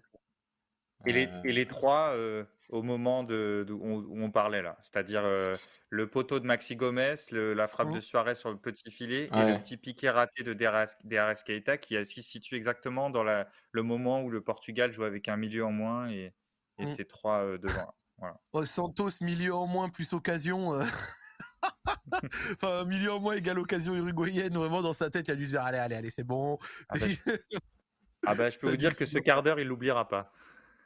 [1.08, 5.54] Et les, et les trois, euh, au moment de, où, on, parlait là, c'est-à-dire euh,
[5.90, 8.02] le poteau de Maxi Gomez, la frappe de mmh.
[8.02, 12.22] Suarez sur le petit filet et le petit piqué raté de DRS Keita qui se
[12.22, 16.10] situe exactement dans la, le moment où le Portugal joue avec un milieu en moins
[16.10, 16.34] et,
[16.78, 16.88] et mmh.
[16.88, 17.94] ces trois euh, devant.
[18.18, 18.38] Voilà.
[18.52, 20.72] Oh, Santos, milieu en moins plus occasion.
[22.54, 24.54] enfin, milieu en moins égale occasion uruguayenne.
[24.54, 26.58] Vraiment, dans sa tête, il a dû se dire Allez, allez, allez, c'est bon.
[26.90, 27.06] Ah bah,
[28.26, 30.34] ah bah, je peux vous dire que ce quart d'heure, il l'oubliera pas.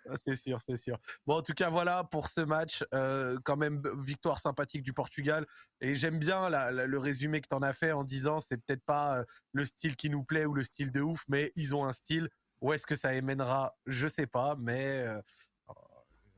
[0.09, 0.97] Ah, c'est sûr, c'est sûr.
[1.25, 2.83] Bon, en tout cas, voilà pour ce match.
[2.93, 5.45] Euh, quand même, victoire sympathique du Portugal.
[5.79, 9.19] Et j'aime bien le résumé que tu en as fait en disant c'est peut-être pas
[9.19, 11.91] euh, le style qui nous plaît ou le style de ouf, mais ils ont un
[11.91, 12.29] style.
[12.61, 15.05] Où est-ce que ça émènera Je sais pas, mais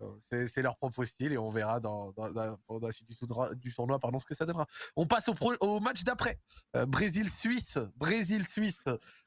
[0.01, 4.19] euh, c'est leur propre style et on verra dans, la suite du tournoi, du pardon,
[4.19, 4.67] ce que ça donnera.
[4.95, 6.39] On passe au match d'après.
[6.73, 7.77] Brésil-Suisse.
[7.95, 8.85] Brésil-Suisse.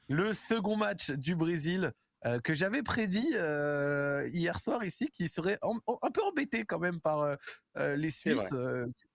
[0.09, 1.93] Le second match du Brésil.
[2.25, 6.99] Euh, que j'avais prédit euh, hier soir ici, qui serait un peu embêté quand même
[6.99, 7.37] par
[7.77, 8.49] euh, les Suisses,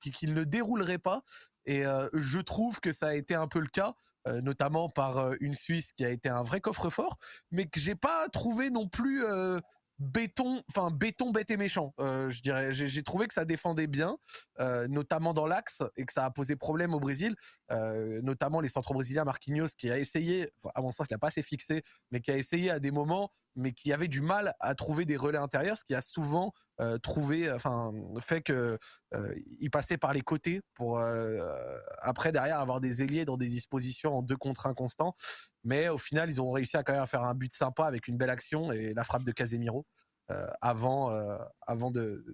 [0.01, 1.23] qu'ils ne dérouleraient pas.
[1.65, 3.95] Et je trouve que ça a été un peu le cas,
[4.27, 7.19] notamment par une Suisse qui a été un vrai coffre-fort,
[7.53, 9.23] mais que j'ai pas trouvé non plus
[9.99, 11.95] béton, enfin béton bête et méchant.
[12.01, 14.17] Euh, je dirais, j'ai trouvé que ça défendait bien,
[14.61, 17.35] euh, notamment dans l'axe, et que ça a posé problème au Brésil,
[17.71, 21.29] euh, notamment les centres brésiliens Marquinhos qui a essayé, à mon sens, il n'a pas
[21.29, 24.75] assez fixé, mais qui a essayé à des moments, mais qui avait du mal à
[24.75, 26.53] trouver des relais intérieurs, ce qui a souvent
[27.03, 28.77] trouvé, enfin fait que
[29.61, 31.01] il passait par les côtés pour
[31.99, 35.15] après derrière avoir des ailiers dans des dispositions en deux contre un constant.
[35.65, 38.17] Mais au final, ils ont réussi à quand même faire un but sympa avec une
[38.17, 39.87] belle action et la frappe de Casemiro
[40.61, 41.11] avant,
[41.67, 42.25] avant de,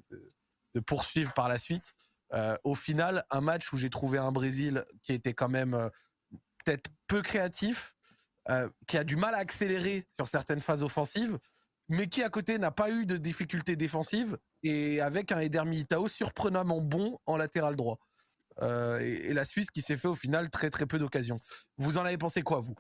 [0.74, 1.92] de, poursuivre par la suite.
[2.64, 5.90] au final, un match où j'ai trouvé un Brésil qui était quand même
[6.64, 7.96] peut-être peu créatif,
[8.86, 11.38] qui a du mal à accélérer sur certaines phases offensives,
[11.88, 16.08] mais qui à côté n'a pas eu de difficultés défensives et avec un Eder Militao
[16.08, 17.98] surprenamment bon en latéral droit.
[18.60, 21.36] Euh, et, la Suisse qui s'est fait au final très très peu d'occasions.
[21.76, 22.74] Vous en avez pensé quoi vous?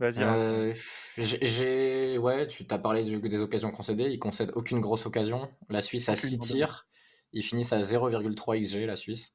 [0.00, 0.22] Vas-y.
[0.22, 0.72] Euh,
[1.18, 4.08] j'ai ouais, tu t'as parlé des occasions concédées.
[4.10, 5.50] Ils concèdent aucune grosse occasion.
[5.68, 6.86] La Suisse a 6 tirs.
[7.32, 9.34] Ils finissent à 0,3 xg la Suisse.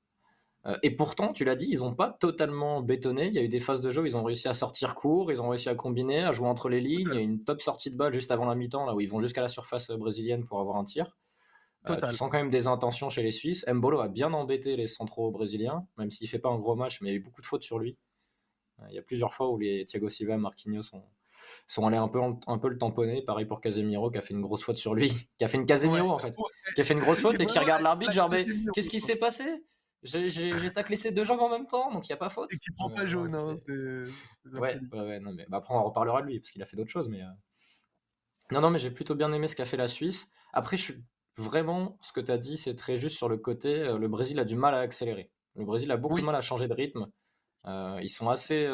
[0.65, 3.27] Euh, et pourtant, tu l'as dit, ils n'ont pas totalement bétonné.
[3.27, 5.39] Il y a eu des phases de jeu, ils ont réussi à sortir court, ils
[5.39, 7.09] ont réussi à combiner, à jouer entre les lignes.
[7.11, 9.09] Il y a une top sortie de balle juste avant la mi-temps, là où ils
[9.09, 11.15] vont jusqu'à la surface brésilienne pour avoir un tir.
[11.87, 13.63] Euh, tu sens quand même des intentions chez les Suisses.
[13.71, 17.09] Mbolo a bien embêté les centraux brésiliens, même s'il fait pas un gros match, mais
[17.09, 17.95] il y a eu beaucoup de fautes sur lui.
[18.79, 21.03] Euh, il y a plusieurs fois où les Thiago Silva, Marquinhos sont,
[21.67, 23.21] sont allés un peu, un peu le tamponner.
[23.21, 25.65] Pareil pour Casemiro qui a fait une grosse faute sur lui, qui a fait une
[25.65, 26.35] Casemiro en fait,
[26.75, 29.17] qui a fait une grosse faute et qui regarde l'arbitre genre mais qu'est-ce qui s'est
[29.17, 29.63] passé?
[30.03, 32.53] J'ai taclé ces deux jambes en même temps, donc il n'y a pas faute.
[32.53, 33.53] Et qui prend pas jaune, hein,
[34.53, 36.91] Ouais, ouais, non, mais bah, après on reparlera de lui, parce qu'il a fait d'autres
[36.91, 37.21] choses, mais.
[37.21, 38.51] Euh.
[38.51, 40.31] Non, non, mais j'ai plutôt bien aimé ce qu'a fait la Suisse.
[40.53, 41.03] Après, je suis
[41.35, 43.79] vraiment, ce que tu as dit, c'est très juste sur le côté.
[43.79, 45.31] Euh, le Brésil a du mal à accélérer.
[45.55, 47.07] Le Brésil a beaucoup de mal à changer de rythme.
[47.67, 48.67] Euh, ils sont assez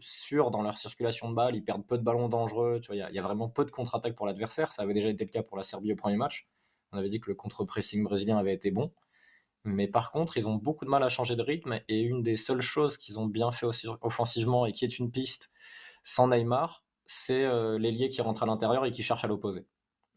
[0.00, 2.80] sûrs dans leur circulation de balles, ils perdent peu de ballons dangereux.
[2.90, 4.72] Il y, y, a vraiment peu de contre-attaques pour l'adversaire.
[4.72, 6.48] Ça avait déjà été le cas pour la Serbie au premier match.
[6.92, 8.92] On avait dit que le contre-pressing brésilien avait été bon.
[9.64, 11.80] Mais par contre, ils ont beaucoup de mal à changer de rythme.
[11.88, 15.10] Et une des seules choses qu'ils ont bien fait aussi offensivement et qui est une
[15.10, 15.50] piste
[16.04, 19.66] sans Neymar, c'est euh, l'ailier qui rentre à l'intérieur et qui cherche à l'opposer.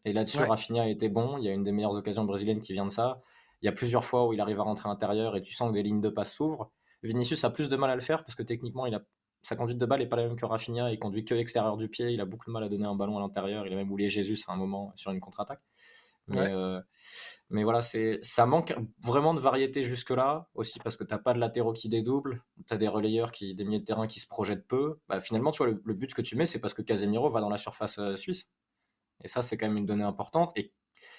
[0.04, 1.36] Et là-dessus, Rafinha a été bon.
[1.36, 3.20] Il y a une des meilleures occasions brésiliennes qui vient de ça.
[3.60, 5.68] Il y a plusieurs fois où il arrive à rentrer à l'intérieur et tu sens
[5.68, 6.70] que des lignes de passe s'ouvrent.
[7.02, 9.02] Vinicius a plus de mal à le faire parce que techniquement, il a...
[9.42, 10.92] sa conduite de balle n'est pas la même que Rafinha.
[10.92, 12.10] Il conduit que l'extérieur du pied.
[12.10, 13.66] Il a beaucoup de mal à donner un ballon à l'intérieur.
[13.66, 15.62] Il a même oublié Jésus à un moment sur une contre-attaque.
[16.30, 16.80] Mais, euh,
[17.48, 21.34] mais voilà, c'est, ça manque vraiment de variété jusque-là, aussi parce que tu n'as pas
[21.34, 24.28] de latéraux qui dédoublent, tu as des relayeurs, qui, des milieux de terrain qui se
[24.28, 25.00] projettent peu.
[25.08, 27.48] Bah, finalement, tu vois, le, but que tu mets, c'est parce que Casemiro va dans
[27.48, 28.50] la surface euh, suisse.
[29.24, 30.72] Et ça, c'est quand même une donnée importante et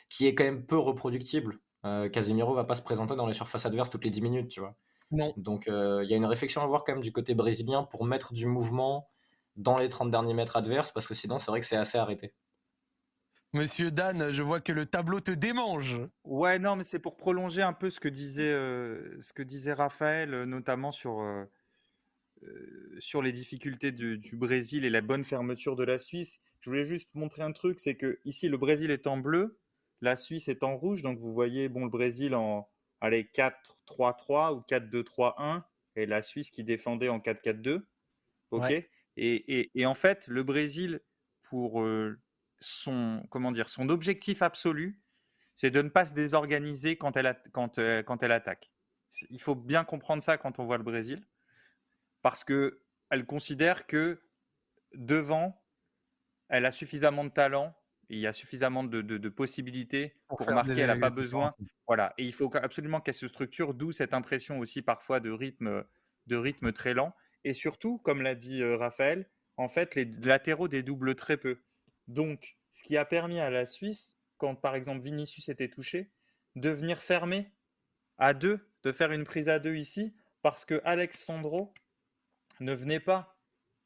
[0.10, 1.60] qui est quand même peu reproductible.
[1.86, 4.60] Euh, Casemiro va pas se présenter dans les surfaces adverses toutes les 10 minutes, tu
[4.62, 4.76] vois.
[5.12, 5.34] Non.
[5.38, 8.34] Donc, il y a une réflexion à voir quand même du côté brésilien pour mettre
[8.34, 9.10] du mouvement
[9.56, 12.34] dans les 30 derniers mètres adverses, parce que sinon, c'est vrai que c'est assez arrêté.
[13.54, 16.00] Monsieur Dan, je vois que le tableau te démange.
[16.24, 19.74] Ouais, non, mais c'est pour prolonger un peu ce que disait, euh, ce que disait
[19.74, 21.44] Raphaël, euh, notamment sur, euh,
[23.00, 26.42] sur les difficultés du, Brésil et la bonne fermeture de la Suisse.
[26.62, 29.60] Je voulais juste montrer un truc, c'est que ici le Brésil est en bleu,
[30.00, 32.70] la Suisse est en rouge, donc vous voyez bon le Brésil en
[33.02, 35.64] allez 4-3-3 ou 4-2-3-1
[35.96, 37.82] et la Suisse qui défendait en 4-4-2.
[38.52, 38.72] Ok.
[38.72, 38.88] Et,
[39.18, 41.02] et, et, en fait, le Brésil
[41.44, 41.84] pour
[42.62, 45.02] son, comment dire, son objectif absolu,
[45.56, 48.72] c'est de ne pas se désorganiser quand elle, quand, euh, quand elle attaque.
[49.30, 51.28] Il faut bien comprendre ça quand on voit le Brésil,
[52.22, 54.22] parce que elle considère que
[54.94, 55.62] devant,
[56.48, 57.76] elle a suffisamment de talent,
[58.12, 61.50] il y a suffisamment de, de, possibilités pour, marquer, elle n'a pas besoin.
[61.88, 65.86] Voilà, et il faut absolument qu'elle se structure, d'où cette impression aussi parfois de rythme,
[66.28, 67.16] de rythme très lent.
[67.44, 71.62] Et surtout, comme l'a dit euh, Raphaël, en fait, les latéraux dédoublent très peu.
[72.08, 76.12] Donc, ce qui a permis à la Suisse, quand par exemple Vinicius était touché,
[76.56, 77.52] de venir fermer
[78.18, 81.74] à deux, de faire une prise à deux ici, parce que Alexandro
[82.60, 83.38] ne venait pas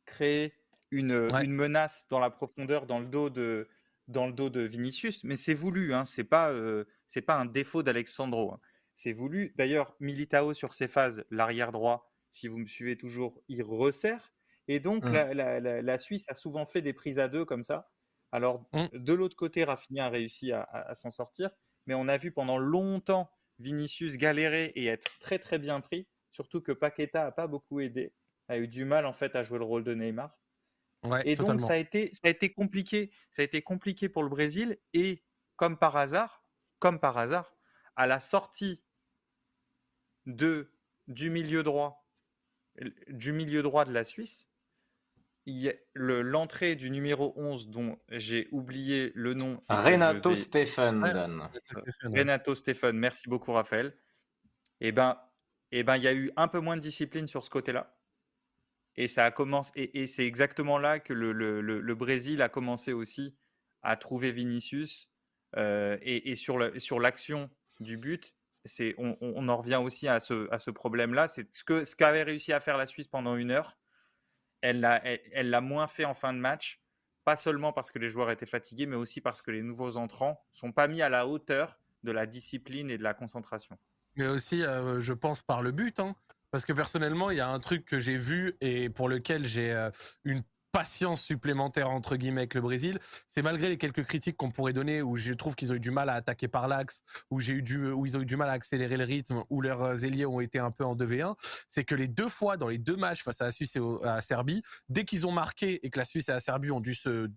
[0.05, 0.53] créer
[0.91, 3.67] une, menace dans la profondeur, dans le dos de,
[4.07, 6.85] dans le dos de Vinicius, mais c'est voulu, hein, c'est pas, euh,
[7.25, 8.53] pas un défaut d'Alexandro.
[8.53, 8.59] Hein.
[8.93, 9.53] C'est voulu.
[9.57, 14.33] D'ailleurs, Militao sur ses phases, l'arrière droit, si vous me suivez toujours, il resserre.
[14.67, 15.31] Et donc, mmh.
[15.33, 17.89] la, Suisse a souvent fait des prises à deux comme ça,
[18.31, 18.87] alors, mmh.
[18.93, 21.51] de l'autre côté, Rafinha a réussi à, s'en sortir,
[21.85, 26.61] mais on a vu pendant longtemps Vinicius galérer et être très très bien pris, surtout
[26.61, 28.13] que Paqueta n'a pas beaucoup aidé,
[28.49, 30.37] a eu du mal en fait à jouer le rôle de Neymar.
[31.23, 34.29] Et donc ça a été ça a été compliqué, ça a été compliqué pour le
[34.29, 35.23] Brésil et
[35.55, 36.43] comme par hasard,
[36.79, 37.55] comme par hasard,
[37.95, 38.83] à la sortie
[40.25, 40.71] de
[41.07, 42.05] du milieu droit
[43.07, 44.49] du milieu droit de la Suisse,
[45.93, 49.61] l'entrée du numéro 11 dont j'ai oublié le nom.
[49.69, 51.03] Renato Stephen.
[52.03, 53.95] Renato Stephen, merci beaucoup Raphaël.
[54.81, 55.17] Et eh ben,
[55.71, 57.95] et eh ben, il y a eu un peu moins de discipline sur ce côté-là.
[58.97, 62.93] Et ça a commencé, et, c'est exactement là que le, le, le, Brésil a commencé
[62.93, 63.35] aussi
[63.81, 65.11] à trouver Vinicius.
[65.57, 70.49] Euh, et, et, sur l'action du but, c'est, on, on, en revient aussi à ce,
[70.51, 71.27] à ce problème-là.
[71.27, 73.77] C'est ce que ce qu'avait réussi à faire la Suisse pendant une heure
[74.65, 76.81] elle l'a elle, moins fait en fin de match,
[77.23, 80.43] pas seulement parce que les joueurs étaient fatigués, mais aussi parce que les nouveaux entrants
[80.51, 83.77] sont pas mis à la hauteur de la discipline et de la concentration.
[84.15, 85.99] Mais aussi, euh, je pense, par le but.
[85.99, 86.15] Hein.
[86.55, 89.73] Parce que personnellement, il y a un truc que j'ai vu et pour lequel j'ai
[89.73, 89.91] euh,
[90.23, 90.41] une
[90.75, 95.01] patience supplémentaire entre guillemets avec le Brésil, c'est malgré les quelques critiques qu'on pourrait donner
[95.01, 97.61] où je trouve qu'ils ont eu du mal à attaquer par l'axe, où j'ai eu
[97.61, 100.41] du, où ils ont eu du mal à accélérer le rythme, où leurs ailiers ont
[100.41, 101.35] été un peu en 2v1,
[101.69, 104.15] c'est que les deux fois dans les deux matchs face à la Suisse et à
[104.15, 106.93] la Serbie, dès qu'ils ont marqué et que la Suisse et la Serbie ont dû
[106.93, 107.29] se,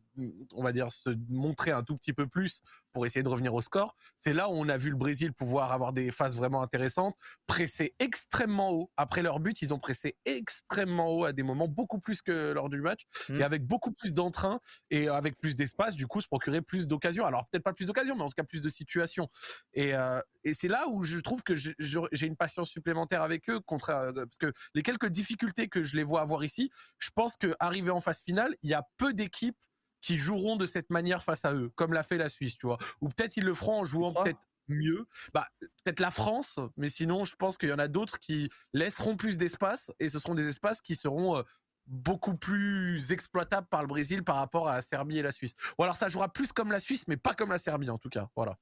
[0.52, 3.60] on va dire, se montrer un tout petit peu plus pour essayer de revenir au
[3.60, 7.14] score, c'est là où on a vu le Brésil pouvoir avoir des phases vraiment intéressantes,
[7.46, 8.90] presser extrêmement haut.
[8.96, 12.68] Après leur but, ils ont pressé extrêmement haut à des moments, beaucoup plus que lors
[12.68, 13.42] du match, et mmh.
[13.42, 14.60] avec beaucoup plus d'entrain
[14.90, 17.24] et avec plus d'espace, du coup, se procurer plus d'occasions.
[17.24, 19.28] Alors peut-être pas plus d'occasions, mais en tout cas plus de situations.
[19.74, 23.60] Et, euh, et c'est là où je trouve que j'ai une patience supplémentaire avec eux,
[23.60, 27.36] contraire, euh, parce que les quelques difficultés que je les vois avoir ici, je pense
[27.36, 29.58] que arrivé en phase finale, il y a peu d'équipes
[30.00, 32.78] qui joueront de cette manière face à eux, comme l'a fait la Suisse, tu vois.
[33.00, 35.06] Ou peut-être ils le feront en jouant peut-être mieux.
[35.32, 39.16] Bah, peut-être la France, mais sinon, je pense qu'il y en a d'autres qui laisseront
[39.16, 41.42] plus d'espace et ce seront des espaces qui seront euh,
[41.88, 45.54] beaucoup plus exploitables par le Brésil par rapport à la Serbie et la Suisse.
[45.78, 48.10] Ou alors ça jouera plus comme la Suisse, mais pas comme la Serbie en tout
[48.10, 48.28] cas.
[48.36, 48.58] Voilà.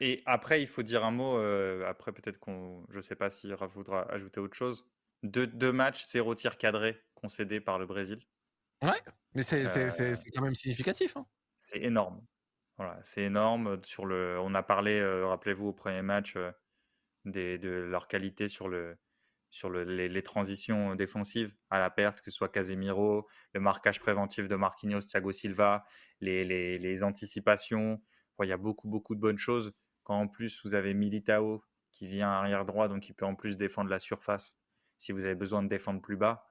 [0.00, 1.38] Et après, il faut dire un mot.
[1.38, 4.86] Euh, après, peut-être qu'on, je sais pas si Raph voudra ajouter autre chose.
[5.24, 8.20] Deux, deux matchs, zéro tir cadré concédé par le Brésil.
[8.82, 9.02] Ouais,
[9.34, 11.16] mais c'est euh, quand même significatif.
[11.16, 11.26] Hein.
[11.60, 12.24] C'est énorme.
[12.76, 13.80] Voilà, c'est énorme.
[13.82, 16.52] Sur le, on a parlé, euh, rappelez-vous, au premier match, euh,
[17.24, 18.96] des, de leur qualité sur, le,
[19.50, 24.46] sur le, les, transitions défensives à la perte, que ce soit Casemiro, le marquage préventif
[24.48, 25.84] de Marquinhos, Thiago Silva,
[26.20, 28.02] les, les, les anticipations.
[28.42, 29.72] il y a beaucoup, beaucoup de bonnes choses.
[30.04, 33.56] Quand en plus vous avez Militao qui vient arrière droit, donc qui peut en plus
[33.56, 34.58] défendre la surface
[34.98, 36.46] si vous avez besoin de défendre plus bas.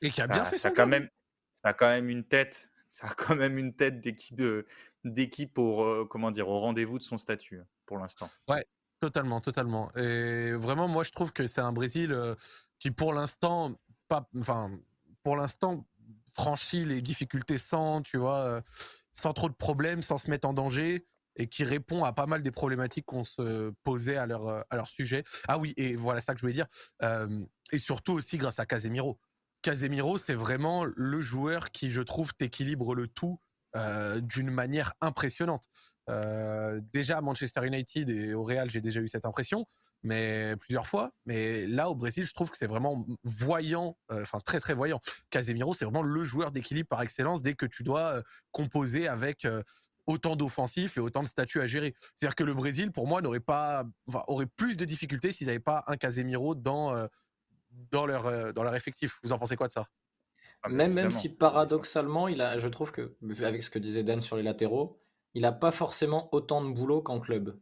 [0.00, 1.08] Et qui a bien fait ça quand même
[1.52, 4.40] ça a quand même une tête, ça a quand même une tête d'équipe
[5.04, 8.30] d'équipe au comment dire au rendez-vous de son statut hein, pour l'instant.
[8.48, 8.64] Ouais,
[9.02, 9.90] totalement, totalement.
[9.96, 12.16] Et vraiment, moi, je trouve que c'est un Brésil
[12.78, 13.74] qui, pour l'instant,
[14.06, 14.70] pas, enfin,
[15.24, 15.84] pour l'instant,
[16.34, 18.62] franchit les difficultés sans, tu vois,
[19.10, 22.42] sans trop de problèmes, sans se mettre en danger et qui répond à pas mal
[22.42, 25.24] des problématiques qu'on se posait à leur, à leur sujet.
[25.48, 26.68] Ah oui, et voilà ça que je voulais dire.
[27.72, 29.18] et surtout aussi grâce à Casemiro.
[29.62, 33.40] Casemiro, c'est vraiment le joueur qui, je trouve, t'équilibre le tout
[33.74, 35.70] euh, d'une manière impressionnante.
[36.08, 39.66] Euh, déjà à Manchester United et au Real, j'ai déjà eu cette impression,
[40.02, 41.12] mais plusieurs fois.
[41.26, 45.00] Mais là, au Brésil, je trouve que c'est vraiment voyant, euh, enfin très très voyant.
[45.30, 49.46] Casemiro, c'est vraiment le joueur d'équilibre par excellence dès que tu dois composer avec
[50.06, 51.94] autant d'offensifs et autant de statuts à gérer.
[52.14, 53.84] C'est-à-dire que le Brésil, pour moi, n'aurait pas,
[54.26, 57.08] aurait plus de difficultés s'ils n'avaient pas un Casemiro dans
[57.90, 59.18] dans leur, euh, dans leur effectif.
[59.22, 59.88] Vous en pensez quoi de ça?
[60.62, 64.20] Ah, même, même si paradoxalement, il a, je trouve que, avec ce que disait Dan
[64.20, 65.01] sur les latéraux,
[65.34, 67.58] il n'a pas forcément autant de boulot qu'en club.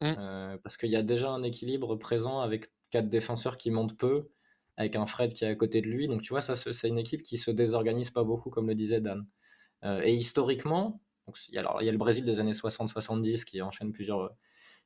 [0.00, 0.14] Mmh.
[0.18, 4.28] Euh, parce qu'il y a déjà un équilibre présent avec quatre défenseurs qui montent peu,
[4.76, 6.08] avec un Fred qui est à côté de lui.
[6.08, 9.00] Donc tu vois, ça, c'est une équipe qui se désorganise pas beaucoup, comme le disait
[9.00, 9.26] Dan.
[9.84, 13.92] Euh, et historiquement, donc, alors, il y a le Brésil des années 60-70 qui enchaîne
[13.92, 14.34] plusieurs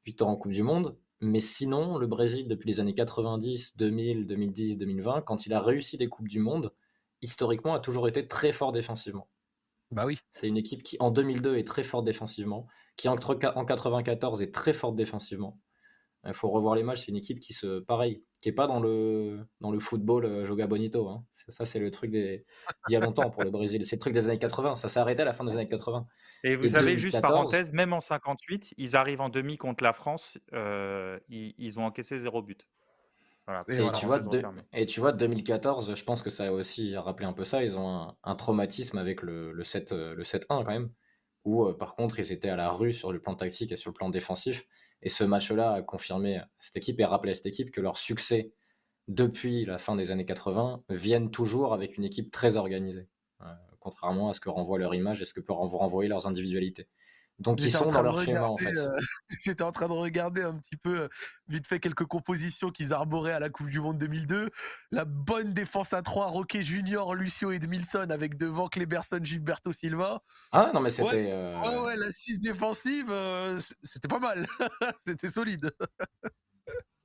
[0.04, 0.96] victoires en Coupe du Monde.
[1.20, 5.98] Mais sinon, le Brésil, depuis les années 90, 2000, 2010, 2020, quand il a réussi
[5.98, 6.72] des Coupes du Monde,
[7.20, 9.28] historiquement, a toujours été très fort défensivement.
[9.90, 10.18] Bah oui.
[10.30, 14.54] C'est une équipe qui, en 2002, est très forte défensivement, qui, en, en 94, est
[14.54, 15.58] très forte défensivement.
[16.26, 17.04] Il faut revoir les matchs.
[17.04, 20.44] C'est une équipe qui se, pareil, qui est pas dans le dans le football euh,
[20.44, 21.08] Joga Bonito.
[21.08, 21.24] Hein.
[21.48, 22.42] Ça, c'est le truc d'il
[22.90, 23.84] y a longtemps pour le Brésil.
[23.86, 24.76] C'est le truc des années 80.
[24.76, 26.06] Ça s'est arrêté à la fin des années 80.
[26.44, 30.38] Et vous savez, juste parenthèse, même en 58, ils arrivent en demi contre la France.
[30.52, 32.66] Euh, ils, ont encaissé zéro but.
[33.68, 34.20] Et, tu vois,
[34.72, 37.64] et tu vois, 2014, je pense que ça a aussi rappelé un peu ça.
[37.64, 40.90] Ils ont un, traumatisme avec le, le 7 le 7-1 quand même.
[41.44, 43.90] Où euh, par contre, ils étaient à la rue sur le plan tactique et sur
[43.90, 44.66] le plan défensif.
[45.02, 48.52] Et ce match-là a confirmé cette équipe et rappelé à cette équipe que leur succès
[49.08, 53.08] depuis la fin des années 80 viennent toujours avec une équipe très organisée,
[53.40, 53.46] euh,
[53.80, 56.86] contrairement à ce que renvoie leur image et ce que peuvent renvoyer leurs individualités.
[57.40, 58.76] Donc ils sont dans leur schéma en fait.
[58.76, 58.88] Euh,
[59.42, 61.08] j'étais en train de regarder un petit peu, euh,
[61.48, 64.50] vite fait, quelques compositions qu'ils arboraient à la Coupe du Monde 2002.
[64.90, 70.20] La bonne défense à 3, Roquet Junior, Lucio Edmilson avec devant Kleberson, Gilberto Silva.
[70.52, 71.32] Ah non mais c'était...
[71.32, 73.12] Ouais, ouais, la 6 défensive,
[73.82, 74.46] c'était pas mal.
[75.06, 75.72] c'était solide.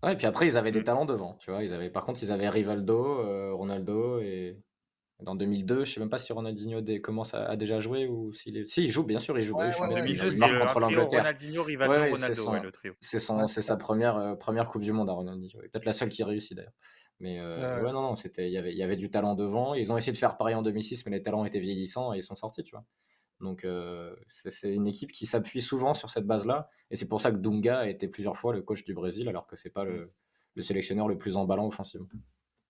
[0.04, 1.64] ouais, et puis après ils avaient des talents devant, tu vois.
[1.64, 4.60] Ils avaient, par contre ils avaient Rivaldo, Ronaldo et...
[5.22, 8.66] Dans 2002, je sais même pas si Ronaldinho commence à, déjà jouer ou s'il est...
[8.66, 9.56] Si, il joue, bien sûr, il joue.
[9.56, 11.20] Ouais, ouais, 2002, c'est contre l'Angleterre.
[11.20, 12.94] Ronaldinho, Rivaldo, Ronaldo, le trio.
[13.00, 15.62] C'est sa première, euh, première Coupe du Monde à Ronaldinho.
[15.62, 16.74] Peut-être la seule qui réussit d'ailleurs.
[17.22, 19.74] Mais ouais, non, non, c'était, il y avait, il y avait du talent devant.
[19.74, 22.24] Ils ont essayé de faire pareil en 2006, mais les talents étaient vieillissants et ils
[22.24, 22.84] sont sortis, tu vois.
[23.40, 23.66] Donc
[24.28, 27.80] c'est une équipe qui s'appuie souvent sur cette base-là, et c'est pour ça que Dunga
[27.80, 30.12] a été plusieurs fois le coach du Brésil, alors que c'est pas le,
[30.56, 32.08] le, sélectionneur le plus emballant offensivement.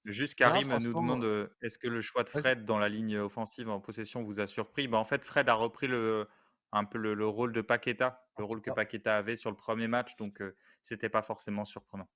[0.05, 3.79] Juste Karim nous demande est-ce que le choix de Fred dans la ligne offensive en
[3.79, 4.87] possession vous a surpris?
[4.87, 6.27] Bah, En fait, Fred a repris le,
[6.71, 10.15] un peu le, rôle de Paqueta, le rôle que Paqueta avait sur le premier match,
[10.17, 10.41] donc
[10.83, 12.07] c'était pas forcément surprenant.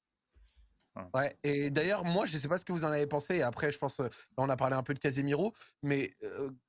[1.13, 3.37] Ouais, et d'ailleurs, moi, je sais pas ce que vous en avez pensé.
[3.37, 4.01] Et après, je pense,
[4.37, 6.09] on a parlé un peu de Casemiro, mais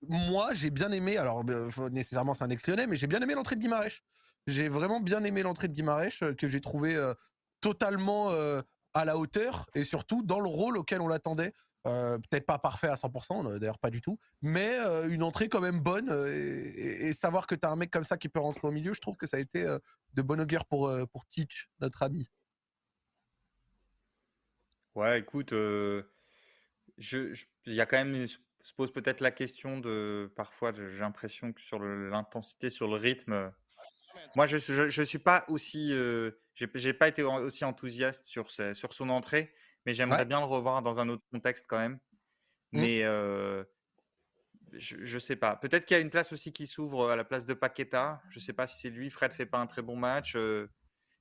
[0.02, 1.16] moi, j'ai bien aimé.
[1.16, 1.44] Alors,
[1.90, 4.04] nécessairement, c'est un ex mais j'ai bien aimé l'entrée de Guimarèche.
[4.46, 6.96] J'ai vraiment bien aimé l'entrée de Guimarèche, que j'ai trouvé
[7.60, 8.30] totalement
[8.94, 11.52] à la hauteur et surtout dans le rôle auquel on l'attendait.
[11.84, 14.76] peut-être pas parfait à 100%, d'ailleurs pas du tout, mais
[15.08, 18.28] une entrée quand même bonne et, savoir que tu as un mec comme ça qui
[18.28, 19.64] peut rentrer au milieu, je trouve que ça a été
[20.14, 22.30] de bon augure pour, pour Teach, notre ami.
[24.94, 26.04] Ouais, écoute, il
[27.66, 31.78] y a quand même, se pose peut-être la question de, parfois, j'ai l'impression que sur
[31.78, 33.52] l'intensité, sur le rythme,
[34.36, 35.92] moi, je, je, suis pas aussi,
[36.54, 39.52] j'ai pas été aussi enthousiaste sur, sur son entrée,
[39.86, 41.98] mais j'aimerais bien le revoir dans un autre contexte quand même.
[42.72, 42.80] Mmh.
[42.80, 43.02] Mais
[44.72, 45.56] je, je sais pas.
[45.56, 48.22] Peut-être qu'il y a une place aussi qui s'ouvre à la place de Paqueta.
[48.30, 49.10] Je sais pas si c'est lui.
[49.10, 50.36] Fred fait pas un très bon match.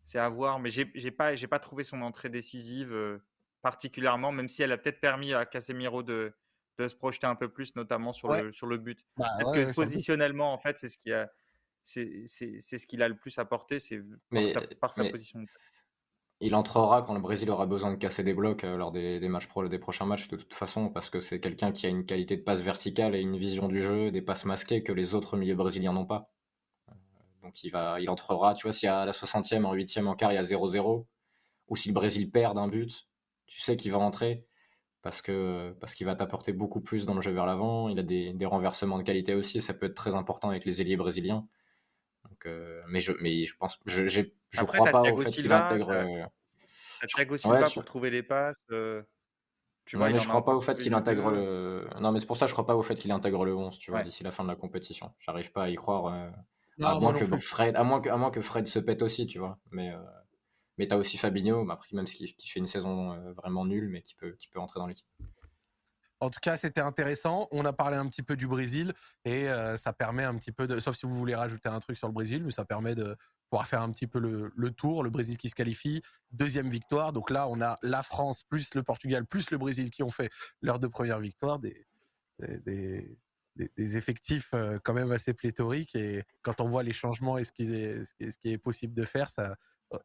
[0.04, 3.20] c'est à voir, mais j'ai pas, j'ai pas trouvé son entrée décisive
[3.62, 6.34] particulièrement, même si elle a peut-être permis à Casemiro de,
[6.78, 9.06] de se projeter un peu plus, notamment sur, le, sur le but.
[9.18, 11.32] Bah que positionnellement, en fait, c'est ce qui a.
[11.90, 14.02] C'est ce qu'il a le plus apporté, c'est
[14.80, 15.44] par sa, position.
[16.42, 19.28] Il entrera quand le Brésil aura besoin de casser des blocs euh, lors des, des,
[19.28, 22.06] matchs pro, des prochains matchs, de toute façon, parce que c'est quelqu'un qui a une
[22.06, 25.36] qualité de passe verticale et une vision du jeu, des passes masquées que les autres
[25.36, 26.32] milieux brésiliens n'ont pas.
[26.90, 26.94] Euh,
[27.44, 30.16] donc il, va, il entrera, tu vois, s'il y a la 60e, en 8e, en
[30.16, 31.06] quart, il y a 0-0,
[31.68, 33.08] ou si le Brésil perd d'un but,
[33.48, 34.46] tu sais qu'il va rentrer
[35.02, 37.90] parce que parce qu'il va t'apporter beaucoup plus dans le jeu vers l'avant.
[37.90, 40.66] Il a des, des, renversements de qualité aussi, et ça peut être très important avec
[40.66, 41.48] les ailiers brésiliens.
[42.30, 45.52] Donc, euh, mais je mais je pense je je, je crois pas au fait qu'il
[45.52, 45.90] intègre.
[45.92, 46.26] Euh,
[47.08, 48.58] Thiago Silva ouais, pour trouver les passes.
[48.72, 49.02] Euh,
[49.86, 51.88] tu vois, mais je crois pas au fait qu'il intègre le.
[52.00, 53.78] Non, mais c'est pour ça que je crois pas au fait qu'il intègre le 11,
[53.80, 55.12] tu vois, d'ici la fin de la compétition.
[55.20, 56.14] J'arrive pas à y croire.
[56.82, 59.40] à, moins que Fred, à, moins que, à moins que Fred se pète aussi, tu
[59.40, 59.58] vois.
[59.72, 59.92] Mais
[60.80, 64.02] mais tu as aussi Fabinho, même qui, qui fait une saison euh, vraiment nulle, mais
[64.02, 65.06] qui peut, qui peut entrer dans l'équipe.
[66.22, 67.48] En tout cas, c'était intéressant.
[67.52, 70.68] On a parlé un petit peu du Brésil et euh, ça permet un petit peu
[70.68, 73.16] de, sauf si vous voulez rajouter un truc sur le Brésil, mais ça permet de
[73.50, 75.04] pouvoir faire un petit peu le, tour.
[75.04, 76.02] Le Brésil qui se qualifie,
[76.32, 77.14] deuxième victoire.
[77.14, 80.30] Donc là, on a la France plus le Portugal plus le Brésil qui ont fait
[80.62, 81.60] leurs deux premières victoires.
[81.60, 81.86] Des,
[83.78, 87.74] effectifs euh, quand même assez pléthoriques et quand on voit les changements et ce qui
[87.74, 88.04] est,
[88.46, 89.58] est possible de faire, ça,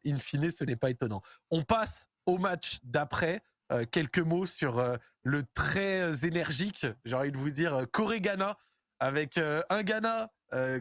[0.05, 1.21] in fine, ce n'est pas étonnant.
[1.51, 3.41] On passe au match d'après.
[3.71, 8.57] Euh, quelques mots sur euh, le très euh, énergique, j'ai envie de vous dire, Corée-Ghana,
[8.99, 10.29] avec un Ghana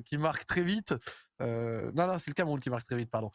[0.07, 0.94] qui marque très vite.
[1.40, 3.33] non, non, c'est le Cameroun qui marque très vite, pardon.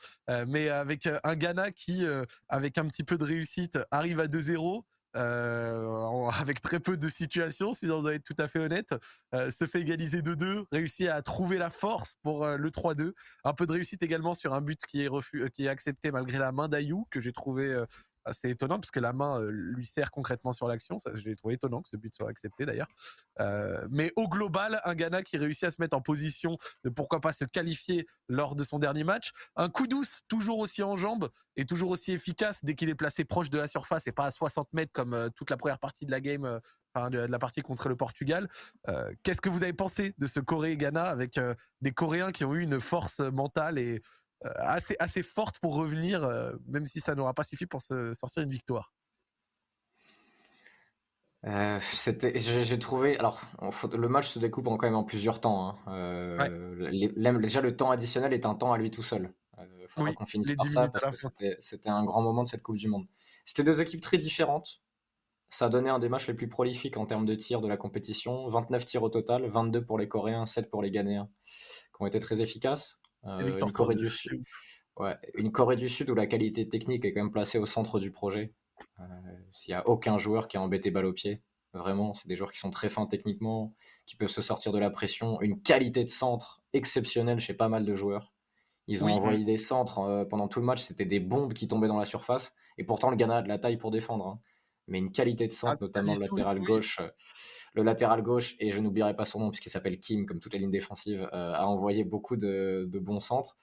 [0.47, 2.05] mais avec un Ghana qui,
[2.47, 4.85] avec un petit peu de réussite, arrive à 2-0.
[5.15, 8.93] Euh, avec très peu de situations, si on doit être tout à fait honnête,
[9.33, 13.13] euh, se fait égaliser 2-2, réussit à trouver la force pour euh, le 3-2.
[13.43, 16.51] Un peu de réussite également sur un but qui est, qui est accepté malgré la
[16.51, 17.75] main d'Ayou, que j'ai trouvé
[18.31, 20.99] c'est étonnant parce que la main euh, lui sert concrètement sur l'action.
[20.99, 22.87] Ça, j'ai trouvé étonnant que ce but soit accepté d'ailleurs.
[23.39, 27.21] Euh, mais au global, un Ghana qui réussit à se mettre en position de pourquoi
[27.21, 29.31] pas se qualifier lors de son dernier match.
[29.55, 33.25] Un coup douce, toujours aussi en jambes et toujours aussi efficace dès qu'il est placé
[33.25, 36.05] proche de la surface et pas à 60 mètres comme euh, toute la première partie
[36.05, 36.59] de la game,
[36.95, 38.49] de, la partie contre le Portugal.
[39.23, 41.39] qu'est-ce que vous avez pensé de ce Corée-Ghana avec
[41.81, 44.01] des Coréens qui ont eu une force mentale et
[44.41, 48.43] assez, assez forte pour revenir, euh, même si ça n'aura pas suffi pour se sortir
[48.43, 48.93] une victoire.
[51.45, 53.17] Euh, c'était, j'ai trouvé.
[53.17, 53.41] Alors,
[53.93, 55.77] le match se découpe en, quand même en plusieurs temps.
[55.87, 56.49] Hein.
[57.39, 59.33] déjà, le temps additionnel est un temps à lui tout seul.
[59.57, 62.77] Il faudra qu'on finisse par ça parce que c'était un grand moment de cette Coupe
[62.77, 63.07] du Monde.
[63.45, 64.81] C'était deux équipes très différentes.
[65.49, 67.75] Ça a donné un des matchs les plus prolifiques en termes de tirs de la
[67.75, 68.47] compétition.
[68.47, 71.29] 29 tirs au total, 22 pour les Coréens, 7 pour les Ghanéens,
[71.95, 73.01] qui ont été très efficaces.
[73.25, 74.43] Euh, une Corée du Sud.
[74.97, 77.99] Ouais, une Corée du Sud où la qualité technique est quand même placée au centre
[77.99, 78.53] du projet.
[78.99, 79.03] Euh,
[79.53, 81.41] s'il n'y a aucun joueur qui a embêté balle au pied.
[81.73, 84.89] Vraiment, c'est des joueurs qui sont très fins techniquement, qui peuvent se sortir de la
[84.89, 85.39] pression.
[85.41, 88.33] Une qualité de centre exceptionnelle chez pas mal de joueurs.
[88.87, 91.87] Ils ont envoyé des centres euh, pendant tout le match, c'était des bombes qui tombaient
[91.87, 92.53] dans la surface.
[92.79, 94.25] Et pourtant, le Ghana a de la taille pour défendre.
[94.27, 94.39] Hein.
[94.87, 96.99] Mais une qualité de centre, ah, notamment latéral gauche.
[97.73, 100.59] Le latéral gauche, et je n'oublierai pas son nom puisqu'il s'appelle Kim, comme toutes les
[100.59, 103.57] lignes défensives, a envoyé beaucoup de, de bons centres.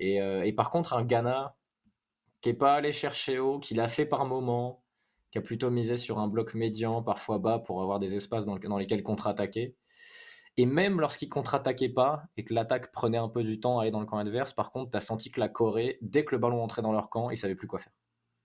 [0.00, 1.56] Euh, et, par contre, un Ghana
[2.40, 4.82] qui n'est pas allé chercher haut, qui l'a fait par moment,
[5.30, 8.56] qui a plutôt misé sur un bloc médian, parfois bas, pour avoir des espaces dans,
[8.58, 9.76] dans lesquels contre-attaquer.
[10.56, 13.90] Et même lorsqu'ils contre-attaquaient pas et que l'attaque prenait un peu du temps à aller
[13.90, 16.38] dans le camp adverse, par contre, tu as senti que la Corée, dès que le
[16.38, 17.92] ballon entrait dans leur camp, ils savaient plus quoi faire.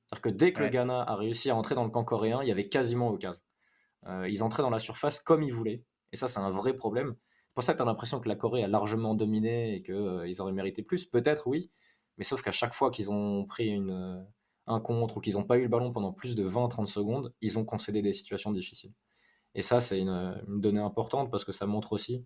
[0.08, 2.48] C'est-à-dire que dès que le Ghana a réussi à entrer dans le camp coréen, il
[2.48, 3.36] y avait quasiment aucun.
[4.08, 5.84] Euh, ils entraient dans la surface comme ils voulaient.
[6.12, 7.16] Et ça, c'est un vrai problème.
[7.18, 9.94] C'est pour ça que tu as l'impression que la Corée a largement dominé et qu'ils
[9.94, 11.06] euh, auraient mérité plus.
[11.06, 11.70] Peut-être, oui.
[12.18, 14.22] Mais sauf qu'à chaque fois qu'ils ont pris une, euh,
[14.68, 17.58] un contre ou qu'ils n'ont pas eu le ballon pendant plus de 20-30 secondes, ils
[17.60, 18.94] ont concédé des situations difficiles.
[19.56, 22.26] Et ça, c'est une, donnée importante parce que ça montre aussi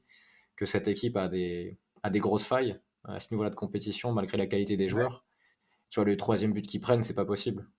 [0.55, 4.37] que cette équipe a des, a des grosses failles à ce niveau-là de compétition, malgré
[4.37, 5.25] la qualité des joueurs.
[5.89, 7.69] Tu vois, le troisième but qu'ils prennent, c'est pas possible.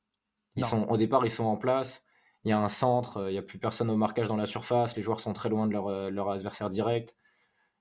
[0.57, 2.05] Ils sont, au départ, ils sont en place.
[2.45, 4.97] Il y a un centre, il n'y a plus personne au marquage dans la surface.
[4.97, 7.17] Les joueurs sont très loin de leur, leur adversaire direct.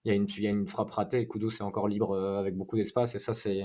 [0.05, 1.27] Il y, a une, il y a une frappe ratée.
[1.27, 3.15] Koudou, c'est encore libre euh, avec beaucoup d'espace.
[3.15, 3.63] Et ça, c'est,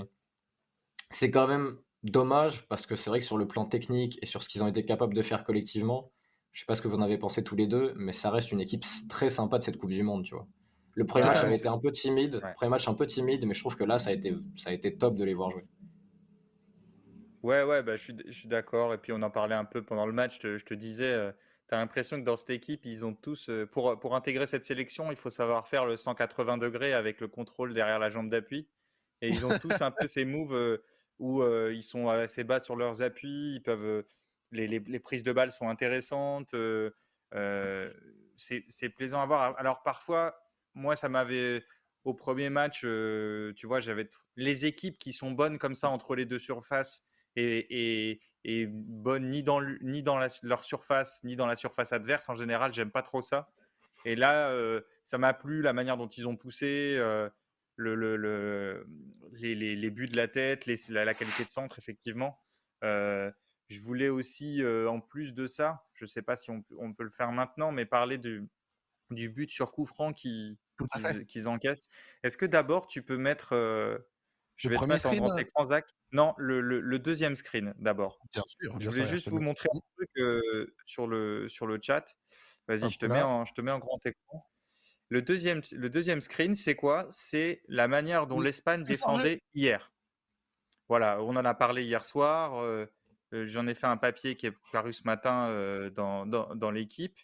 [1.09, 4.41] c'est quand même dommage parce que c'est vrai que sur le plan technique et sur
[4.41, 6.11] ce qu'ils ont été capables de faire collectivement,
[6.51, 8.51] je sais pas ce que vous en avez pensé tous les deux, mais ça reste
[8.51, 10.47] une équipe très sympa de cette Coupe du Monde, tu vois.
[10.93, 13.59] Le premier match avait été un peu timide, premier match un peu timide, mais je
[13.59, 15.65] trouve que là, ça a été, ça a été top de les voir jouer.
[17.43, 18.93] Ouais, ouais, bah, je suis, d'accord.
[18.93, 20.39] Et puis on en parlait un peu pendant le match.
[20.41, 21.33] Je te, disais,
[21.67, 25.11] tu as l'impression que dans cette équipe, ils ont tous, pour, pour intégrer cette sélection,
[25.11, 28.67] il faut savoir faire le 180 degrés avec le contrôle derrière la jambe d'appui.
[29.21, 30.79] Et ils ont tous un peu ces moves
[31.19, 34.03] où ils sont assez bas sur leurs appuis, ils peuvent
[34.51, 36.53] les, prises de balles sont intéressantes.
[38.37, 39.55] C'est plaisant à voir.
[39.57, 40.35] Alors parfois,
[40.73, 41.63] moi, ça m'avait
[42.03, 46.25] au premier match, tu vois, j'avais les équipes qui sont bonnes comme ça entre les
[46.25, 47.08] deux surfaces
[47.39, 52.29] et, bonnes ni dans, ni dans leur surface ni dans la surface adverse.
[52.29, 53.49] En général, j'aime pas trop ça.
[54.05, 54.53] Et là,
[55.03, 56.95] ça m'a plu la manière dont ils ont poussé.
[57.75, 58.85] Le,
[59.33, 62.39] les, buts de la tête, la, qualité de centre, effectivement.
[62.81, 67.11] Je voulais aussi, en plus de ça, je ne sais pas si on, peut le
[67.11, 68.47] faire maintenant, mais parler du,
[69.11, 70.57] du but sur coup franc qu'ils
[71.45, 71.87] encaissent.
[72.23, 73.53] Est-ce que d'abord, tu peux mettre.
[74.59, 75.87] Je vais te mettre en grand écran, Zach.
[76.11, 78.19] Non, le, deuxième screen d'abord.
[78.33, 78.79] Bien sûr.
[78.79, 80.09] je voulais juste vous montrer un truc
[80.85, 82.05] sur, le, sur le chat.
[82.67, 84.45] Vas-y, je, te mets en, je te mets en grand écran.
[85.07, 87.07] Le deuxième, le deuxième screen, c'est quoi?
[87.09, 89.93] C'est la manière dont l'Espagne défendait hier.
[90.89, 92.61] Voilà, on en a parlé hier soir.
[93.31, 97.17] J'en ai fait un papier qui est paru ce matin dans, dans, l'équipe.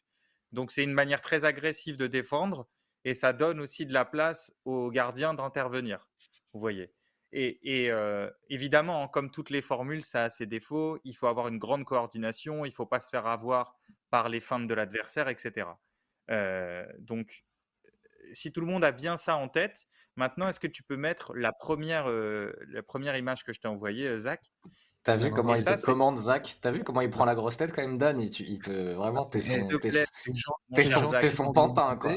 [0.54, 2.68] Donc c'est une manière très agressive de défendre
[3.04, 6.08] et ça donne aussi de la place aux gardiens d'intervenir.
[6.54, 6.94] Vous voyez.
[7.32, 7.90] Et,
[8.50, 11.00] évidemment, hein, comme toutes les formules, ça a ses défauts.
[11.04, 12.66] Il faut avoir une grande coordination.
[12.66, 13.76] Il ne faut pas se faire avoir
[14.10, 15.68] par les feintes de l'adversaire, etc.
[17.00, 17.44] donc,
[18.34, 21.36] si tout le monde a bien ça en tête, maintenant, est-ce que tu peux mettre
[21.36, 24.42] la première, la première image que je t'ai envoyée, Zach?
[25.06, 26.58] T'as vu comment il te commande, Zach?
[26.62, 28.20] T'as vu comment il prend la grosse tête quand même, Dan?
[28.20, 32.12] Il, il te vraiment t'es son, son, pantin quoi.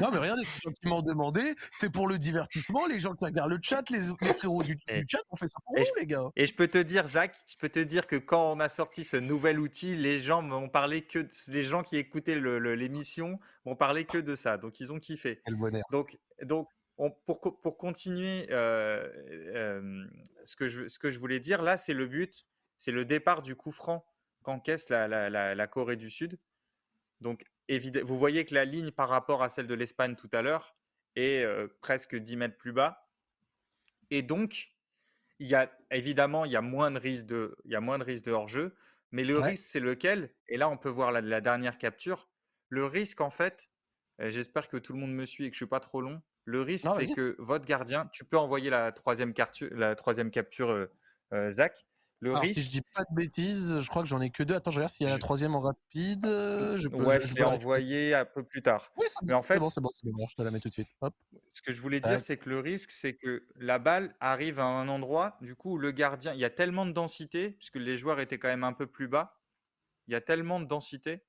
[0.00, 1.54] non mais regardez, c'est gentiment demandé.
[1.72, 2.86] C'est pour le divertissement.
[2.88, 4.76] Les gens qui regardent le chat, les, les frérots du,
[5.08, 6.24] chat, on fait ça pour vous les gars.
[6.34, 9.04] Et je peux te dire, Zach, je peux te dire que quand on a sorti
[9.04, 14.04] ce nouvel outil, les gens m'ont parlé que les gens qui écoutaient l'émission m'ont parlé
[14.04, 14.56] que de ça.
[14.56, 15.40] Donc ils ont kiffé.
[15.46, 15.84] Quel bonheur.
[15.92, 16.66] Donc donc
[17.08, 20.06] pour, pour, continuer, euh,
[20.44, 22.46] ce, que je, ce que je voulais dire, là, c'est le but,
[22.76, 24.04] c'est le départ du coup franc
[24.42, 26.38] qu'encaisse la, la, la, Corée du Sud.
[27.20, 27.44] Donc,
[28.04, 30.76] vous voyez que la ligne par rapport à celle de l'Espagne tout à l'heure
[31.16, 31.46] est
[31.80, 33.08] presque 10 mètres plus bas.
[34.10, 34.72] Et donc,
[35.38, 37.98] il y a, évidemment, il y a moins de risques de, il y a moins
[37.98, 38.74] de, risque de hors-jeu.
[39.12, 40.32] Mais le risque, c'est lequel?
[40.48, 42.28] Et là, on peut voir la, la dernière capture.
[42.68, 43.70] Le risque, en fait,
[44.18, 46.22] j'espère que tout le monde me suit et que je ne suis pas trop long.
[46.44, 49.32] Le risque, c'est que votre gardien, tu peux envoyer la troisième,
[49.72, 50.90] la troisième capture, euh,
[51.32, 51.86] euh, Zach.
[52.22, 52.54] Le risque...
[52.54, 54.54] Si je dis pas de bêtises, je crois que j'en ai que deux.
[54.54, 56.26] Attends, je regarde s'il y a la troisième en rapide.
[56.26, 58.92] Je peux, ouais, je, l'ai envoyé un peu plus tard.
[58.96, 60.90] Oui, Mais en fait, c'est bon, c'est bon, je te la mets tout de suite.
[61.00, 61.14] Hop.
[61.54, 64.64] Ce que je voulais dire, c'est que le risque, c'est que la balle arrive à
[64.64, 68.20] un endroit, du coup, le gardien, il y a tellement de densité, puisque les joueurs
[68.20, 69.40] étaient quand même un peu plus bas,
[70.06, 71.22] il y a tellement de densité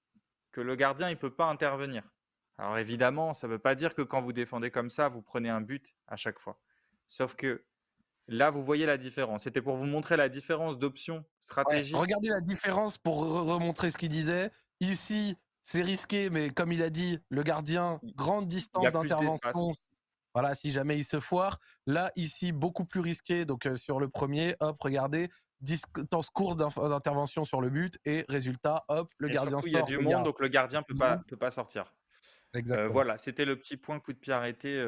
[0.52, 2.04] que le gardien, il peut pas intervenir.
[2.62, 5.50] Alors évidemment, ça ne veut pas dire que quand vous défendez comme ça, vous prenez
[5.50, 6.60] un but à chaque fois.
[7.08, 7.66] Sauf que
[8.28, 9.46] là, vous voyez la différence.
[9.46, 11.98] C'était pour vous montrer la différence d'options stratégiques.
[11.98, 14.52] regardez la différence pour remontrer ce qu'il disait.
[14.80, 19.72] Ici, c'est risqué, mais comme il a dit, le gardien, grande distance d'intervention.
[20.36, 21.58] Voilà, si jamais il se foire.
[21.88, 23.44] Là, ici, beaucoup plus risqué.
[23.44, 25.30] Donc, euh, sur le premier, hop, regardez,
[25.62, 27.98] distance courte d'intervention sur le but.
[28.06, 29.68] Et résultat, hop, le gardien sort.
[29.68, 31.92] Il y a du monde, donc le gardien ne peut pas, peut pas sortir
[32.92, 34.84] voilà, c'était le petit point coup de pied arrêté,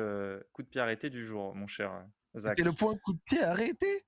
[0.51, 2.05] coup de pied arrêté du jour, mon cher
[2.35, 2.51] Zach.
[2.55, 4.05] C'était le point coup de pied arrêté?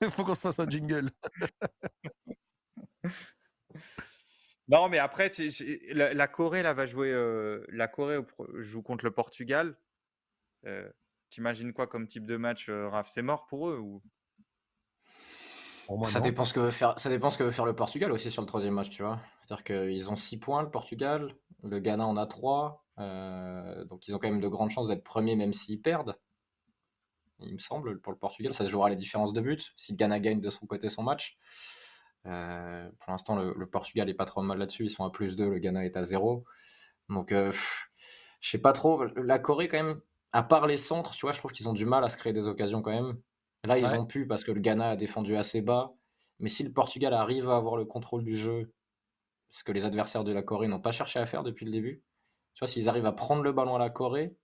[0.00, 1.10] Il faut qu'on se fasse un jingle.
[4.66, 5.30] Non, mais après,
[5.90, 7.12] la, Corée là va jouer.
[7.68, 8.20] la Corée
[8.60, 9.76] joue contre le Portugal.
[10.62, 13.10] Tu imagines quoi comme type de match, Raph?
[13.10, 14.02] C'est mort pour eux ou?
[16.06, 18.30] Ça dépend, ce que veut faire, ça dépend ce que veut faire le Portugal aussi
[18.30, 19.20] sur le troisième match, tu vois.
[19.42, 21.34] C'est-à-dire qu'ils ont 6 points, le Portugal.
[21.62, 22.84] Le Ghana en a 3.
[22.98, 26.14] donc ils ont quand même de grandes chances d'être premiers, même s'ils perdent.
[27.40, 29.58] Il me semble, pour le Portugal, ça se jouera les différences de buts.
[29.76, 31.38] Si le Ghana gagne de son côté son match.
[32.26, 34.84] Euh, pour l'instant, le, Portugal est pas trop mal là-dessus.
[34.84, 36.44] Ils sont à plus 2, le Ghana est à 0.
[37.08, 37.52] Donc, euh,
[38.40, 39.04] je sais pas trop.
[39.16, 40.00] La Corée, quand même,
[40.32, 42.32] à part les centres, tu vois, je trouve qu'ils ont du mal à se créer
[42.32, 43.18] des occasions quand même.
[43.64, 45.94] Là, ils ont pu parce que le Ghana a défendu assez bas.
[46.38, 48.72] Mais si le Portugal arrive à avoir le contrôle du jeu,
[49.50, 52.02] ce que les adversaires de la Corée n'ont pas cherché à faire depuis le début,
[52.54, 54.36] tu vois, s'ils arrivent à prendre le ballon à la Corée,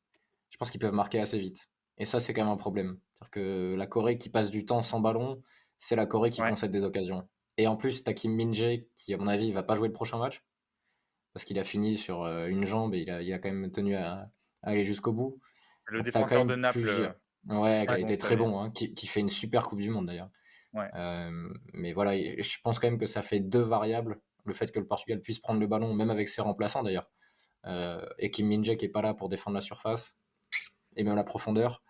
[0.50, 1.68] je pense qu'ils peuvent marquer assez vite.
[1.98, 2.98] Et ça, c'est quand même un problème.
[3.14, 5.42] C'est-à-dire que la Corée qui passe du temps sans ballon,
[5.78, 7.28] c'est la Corée qui concède des occasions.
[7.56, 10.18] Et en plus, t'as Kim Min-jae qui, à mon avis, va pas jouer le prochain
[10.18, 10.42] match.
[11.32, 13.70] Parce qu'il a fini sur euh, une jambe et il a, il a quand même
[13.70, 14.30] tenu à,
[14.62, 15.40] aller jusqu'au bout.
[15.84, 17.14] Le défenseur de Naples.
[17.48, 20.30] Ouais, qui a été très bon, hein, qui, fait une super Coupe du Monde d'ailleurs.
[20.76, 24.20] Euh, mais voilà, je pense quand même que ça fait deux variables.
[24.44, 27.10] Le fait que le Portugal puisse prendre le ballon, même avec ses remplaçants d'ailleurs.
[28.18, 30.16] et Kim Min-jae qui est pas là pour défendre la surface
[30.96, 31.82] et même la profondeur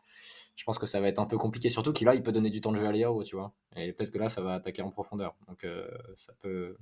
[0.60, 1.70] je pense que ça va être un peu compliqué.
[1.70, 3.54] Surtout qu'il là, il peut donner du temps de jeu à Léo, tu vois.
[3.76, 5.34] Et peut-être que là, ça va attaquer en profondeur.
[5.48, 6.76] Donc, euh, ça peut.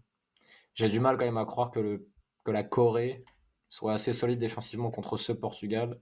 [0.74, 2.08] J'ai du mal quand même à croire que, le,
[2.42, 3.24] que la Corée
[3.68, 6.00] soit assez solide défensivement contre ce Portugal.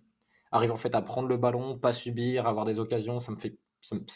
[0.57, 3.21] Arrive en fait à prendre le ballon, pas subir, avoir des occasions.
[3.21, 3.59] Ça me fait.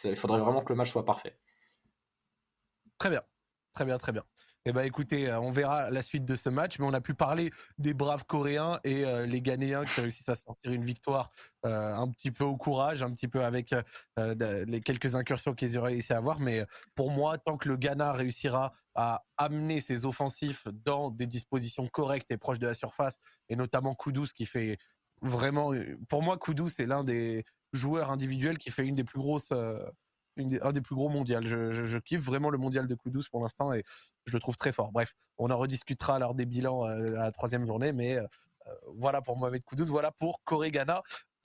[0.04, 1.38] il faudrait vraiment que le match soit parfait.
[2.98, 3.22] Très bien.
[3.72, 4.24] Très bien, très bien.
[4.66, 7.14] Eh ben écoutez, euh, on verra la suite de ce match, mais on a pu
[7.14, 11.30] parler des braves Coréens et euh, les Ghanéens qui réussissent à sortir une victoire
[11.64, 13.74] euh, un petit peu au courage, un petit peu avec
[14.18, 16.40] les quelques incursions qu'ils auraient réussi à avoir.
[16.40, 16.62] Mais
[16.94, 22.30] pour moi, tant que le Ghana réussira à amener ses offensifs dans des dispositions correctes
[22.30, 23.18] et proches de la surface,
[23.48, 24.76] et notamment Koudous qui fait
[25.22, 25.72] vraiment,
[26.08, 29.52] pour moi, Koudous c'est l'un des joueurs individuels qui fait une des plus grosses
[30.62, 31.40] un des plus gros mondiaux.
[31.42, 33.82] Je, kiffe vraiment le mondial de coup pour l'instant et
[34.26, 34.92] je le trouve très fort.
[34.92, 38.22] Bref, on en rediscutera lors des bilans euh, à la troisième journée, mais euh,
[38.66, 41.02] euh, voilà pour Mohamed Koudous, voilà pour Corée-Ghana.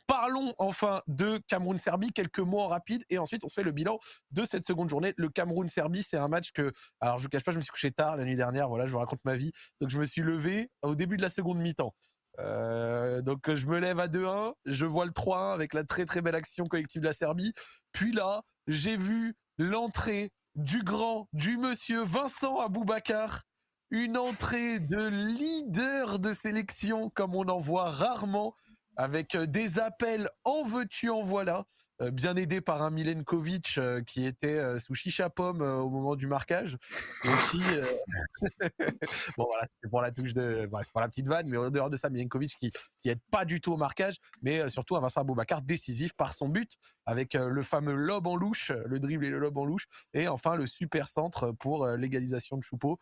[0.07, 3.97] Parlons enfin de Cameroun-Serbie, quelques mots en rapide, et ensuite on se fait le bilan
[4.29, 5.15] de cette seconde journée.
[5.17, 7.91] Le Cameroun-Serbie, c'est un match que, alors je vous cache pas, je me suis couché
[7.91, 9.51] tard la nuit dernière, voilà, je vous raconte ma vie,
[9.81, 11.95] donc je me suis levé au début de la seconde mi-temps.
[12.37, 16.35] Donc je me lève à 2-1, je vois le 3-1 avec la très très belle
[16.35, 17.53] action collective de la Serbie.
[17.91, 23.43] Puis là, j'ai vu l'entrée du grand, du monsieur Vincent Aboubacar,
[23.89, 28.55] une entrée de leader de sélection comme on en voit rarement,
[28.97, 31.65] avec des appels en veux-tu, en voilà.
[32.01, 36.17] Euh, bien aidé par un Milenkovic euh, qui était euh, sous chicha pomme au moment
[36.17, 36.77] du marquage.
[37.23, 37.59] Et qui
[39.37, 41.89] bon voilà c'était pour la touche de c'est pour la petite vanne mais en dehors
[41.89, 45.61] de ça Milenkovic qui qui pas du tout au marquage mais surtout un Vincent Boubacar
[45.61, 46.73] décisif par son but
[47.05, 50.55] avec le fameux lob en louche le dribble et le lob en louche et enfin
[50.55, 52.99] le super centre pour l'égalisation de Choupeau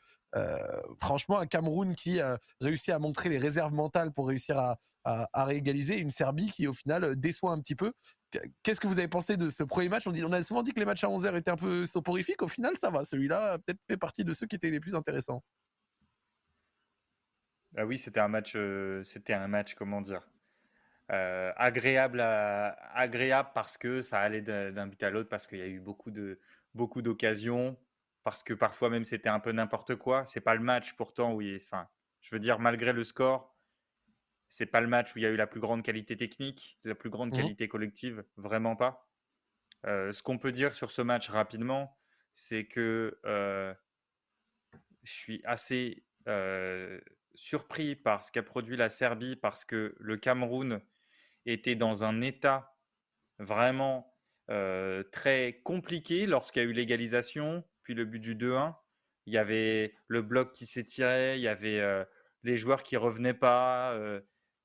[0.99, 5.97] franchement un Cameroun qui a réussi à montrer les réserves mentales pour réussir à, réégaliser
[5.97, 7.93] une Serbie qui au final déçoit un petit peu
[8.63, 10.07] Qu'est-ce que vous avez pensé de ce premier match?
[10.07, 12.41] On, dit, a souvent dit que les matchs à 11h étaient un peu soporifiques.
[12.41, 13.03] Au final, ça va.
[13.03, 15.43] Celui-là a peut-être fait partie de ceux qui étaient les plus intéressants.
[17.75, 20.27] Ah oui, c'était un match, euh, c'était un match, comment dire,
[21.11, 25.67] euh, agréable, agréable parce que ça allait d'un but à l'autre, parce qu'il y a
[25.67, 26.39] eu beaucoup de
[26.75, 27.77] beaucoup d'occasions,
[28.23, 30.25] parce que parfois même c'était un peu n'importe quoi.
[30.25, 31.87] C'est pas le match pourtant où, il, enfin,
[32.21, 33.53] je veux dire malgré le score,
[34.47, 36.95] c'est pas le match où il y a eu la plus grande qualité technique, la
[36.95, 39.09] plus grande mmh qualité collective, vraiment pas.
[39.85, 41.97] Euh, ce qu'on peut dire sur ce match rapidement,
[42.33, 43.73] c'est que euh,
[45.01, 47.01] je suis assez euh,
[47.33, 50.81] surpris par ce qu'a produit la Serbie parce que le Cameroun
[51.45, 52.77] était dans un état
[53.39, 54.09] vraiment
[55.11, 58.75] très compliqué lorsqu'il y a eu l'égalisation, puis le but du 2-1.
[59.25, 61.81] Il y avait le bloc qui s'étirait, il y avait
[62.43, 63.97] les joueurs qui revenaient pas.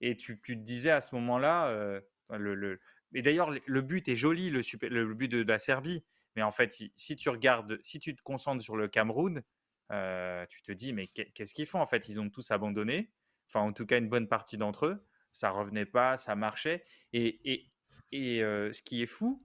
[0.00, 2.00] Et tu, te disais à ce moment-là,
[2.30, 2.80] le, le,
[3.14, 6.04] et d'ailleurs, le but est joli, le, super, le but de, la Serbie.
[6.36, 9.42] Mais en fait, si, tu regardes, si tu te concentres sur le Cameroun,
[9.90, 13.10] tu te dis, mais qu'est-ce qu'ils font En fait, ils ont tous abandonné.
[13.48, 15.06] Enfin, en tout cas, une bonne partie d'entre eux.
[15.32, 16.84] Ça revenait pas, ça marchait.
[17.12, 17.72] Et, et,
[18.12, 19.42] et ce qui est fou,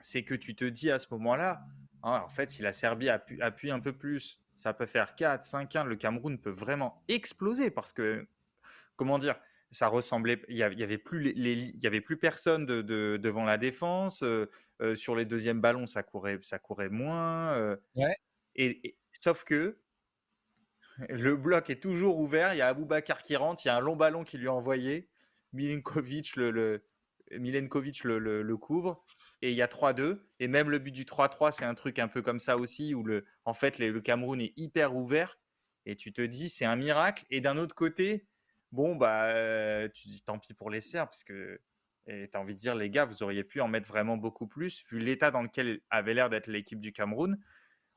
[0.00, 1.64] c'est que tu te dis à ce moment-là,
[2.02, 5.42] hein, en fait, si la Serbie appuie, appuie, un peu plus, ça peut faire 4,
[5.42, 5.84] 5, 1.
[5.84, 8.26] Le Cameroun peut vraiment exploser parce que
[8.96, 9.36] comment dire
[9.70, 14.24] ça ressemblait, il y avait plus il y avait plus personne de, devant la défense.
[14.94, 17.76] sur les deuxièmes ballons, ça courait, ça courait moins.
[18.56, 19.78] Et, sauf que
[21.08, 22.54] le bloc est toujours ouvert.
[22.54, 24.50] Il y a Aboubakar qui rentre, il y a un long ballon qui lui est
[24.50, 25.08] envoyé.
[25.52, 26.84] Milenkovic le, le,
[27.32, 29.04] Milenkovic le, le, couvre
[29.42, 30.20] et il y a 3-2.
[30.40, 33.02] Et même le but du 3-3, c'est un truc un peu comme ça aussi où
[33.02, 35.38] le, en fait le Cameroun est hyper ouvert
[35.86, 37.24] et tu te dis c'est un miracle.
[37.30, 38.26] Et d'un autre côté,
[38.72, 41.60] bon bah euh, tu dis tant pis pour les Serbes parce que
[42.06, 44.84] tu as envie de dire les gars, vous auriez pu en mettre vraiment beaucoup plus
[44.90, 47.38] vu l'état dans lequel avait l'air d'être l'équipe du Cameroun.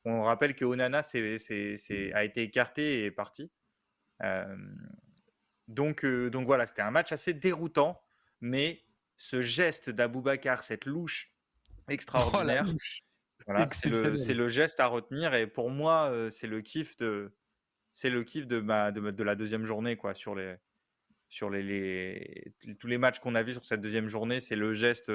[0.03, 3.51] On rappelle que Onana a été écarté et parti.
[4.23, 4.55] Euh,
[5.67, 8.01] donc, euh, donc voilà, c'était un match assez déroutant,
[8.41, 8.83] mais
[9.21, 11.31] ce geste d'Aboubacar, cette louche
[11.87, 12.65] oh, extraordinaire,
[13.69, 15.33] c'est le, geste à retenir.
[15.35, 17.31] Et pour moi, euh, c'est le kiff de,
[17.93, 20.55] c'est le kiff de, de, la deuxième journée, quoi, sur les,
[21.29, 25.11] sur les, tous les matchs qu'on a vus sur cette deuxième journée, c'est le geste,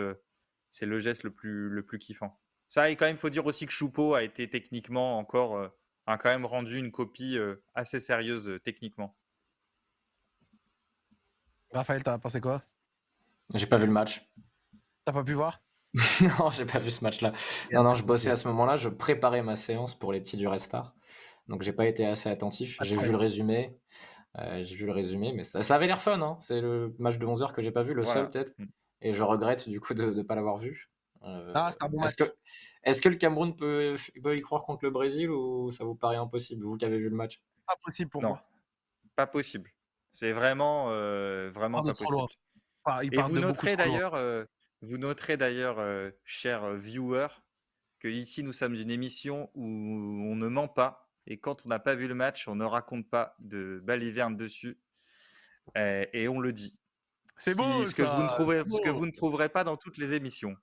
[0.70, 2.40] c'est le geste le plus, le plus kiffant.
[2.68, 5.68] Ça, et quand même, il faut dire aussi que Choupeau a été techniquement encore, euh,
[6.06, 9.16] a quand même rendu une copie euh, assez sérieuse euh, techniquement.
[11.72, 12.62] Raphaël, t'as pensé quoi?
[13.54, 14.28] J'ai pas vu le match.
[15.04, 15.60] T'as pas pu voir
[16.20, 17.32] Non, j'ai pas vu ce match-là.
[17.72, 20.48] Non, non, je bossais à ce moment-là, je préparais ma séance pour les petits du
[20.48, 20.94] Restart.
[21.48, 22.78] Donc j'ai pas été assez attentif.
[22.82, 23.78] J'ai vu le résumé.
[24.36, 26.20] j'ai vu le résumé, mais ça, avait l'air fun.
[26.20, 26.36] Hein.
[26.40, 28.52] C'est le match de 11h que j'ai pas vu, le seul peut-être.
[28.58, 28.66] Mm.
[29.02, 30.90] Et je regrette du coup de ne pas l'avoir vu.
[31.22, 32.14] Euh, ah, c'est un bon match.
[32.84, 36.64] Est-ce que, le Cameroun peut, y croire contre le Brésil ou ça vous paraît impossible,
[36.64, 37.40] vous qui avez vu le match?
[37.66, 38.42] Pas possible pour moi.
[39.16, 39.70] Pas possible.
[40.12, 42.16] C'est vraiment, euh, vraiment pas possible.
[43.02, 44.44] Et vous noterez, d'ailleurs, euh,
[44.82, 45.78] vous noterez d'ailleurs,
[46.24, 47.28] chers viewers,
[47.98, 51.10] que ici nous sommes une émission où on ne ment pas.
[51.26, 54.78] Et quand on n'a pas vu le match, on ne raconte pas de baliverne dessus.
[55.74, 56.78] Et, on le dit.
[57.36, 59.98] C'est beau, ce, que vous ne trouverez, ce que vous ne trouverez pas dans toutes
[59.98, 60.56] les émissions.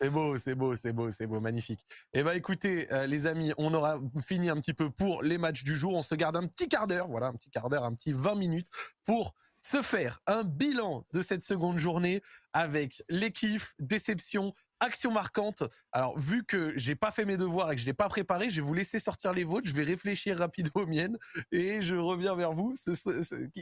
[0.00, 1.84] C'est beau, c'est beau, c'est beau, c'est beau, magnifique.
[2.14, 5.62] Eh ben écoutez, euh, les amis, on aura fini un petit peu pour les matchs
[5.62, 5.94] du jour.
[5.94, 8.34] On se garde un petit quart d'heure, voilà, un petit quart d'heure, un petit 20
[8.36, 8.68] minutes
[9.04, 15.62] pour se faire un bilan de cette seconde journée avec les kiffs, déceptions, actions marquantes.
[15.92, 18.56] Alors, vu que j'ai pas fait mes devoirs et que je l'ai pas préparé, je
[18.56, 19.68] vais vous laisser sortir les vôtres.
[19.68, 21.18] Je vais réfléchir rapidement aux miennes
[21.52, 22.72] et je reviens vers vous.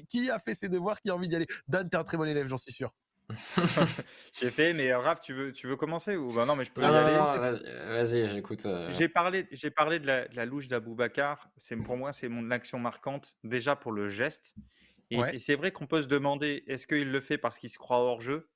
[0.08, 1.46] qui a fait ses devoirs, qui a envie d'y aller?
[1.66, 2.94] Dan, t'es un très bon élève, j'en suis sûr.
[4.40, 6.72] J'ai fait, mais euh, Raph, tu veux, tu veux commencer ou bah non, mais je
[6.72, 7.14] peux y aller?
[7.88, 8.64] vas-y, j'écoute.
[8.64, 8.88] Euh.
[8.90, 11.50] J'ai parlé, j'ai parlé de la, de la louche d'Aboubacar.
[11.58, 14.54] C'est pour moi, c'est mon action marquante déjà pour le geste.
[15.10, 17.98] Et, c'est vrai qu'on peut se demander, est-ce qu'il le fait parce qu'il se croit
[17.98, 18.50] hors jeu,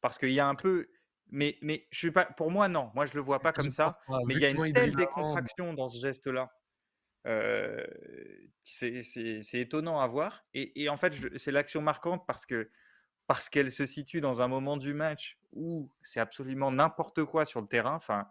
[0.00, 0.88] parce qu'il y a un peu,
[1.30, 3.88] mais, mais je suis pas, pour moi non, moi je le vois pas comme ça.
[4.26, 6.52] mais il y a une telle décontraction dans ce geste-là.
[7.26, 7.84] Euh,
[8.64, 10.44] c'est étonnant à voir.
[10.54, 12.70] Et, et en fait, c'est l'action marquante parce que
[13.30, 17.60] parce qu'elle se situe dans un moment du match où c'est absolument n'importe quoi sur
[17.60, 17.94] le terrain.
[17.94, 18.26] Enfin,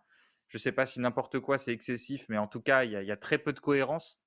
[0.50, 3.12] je ne sais pas si n'importe quoi c'est excessif, mais en tout cas, il y,
[3.12, 4.22] a très peu de cohérence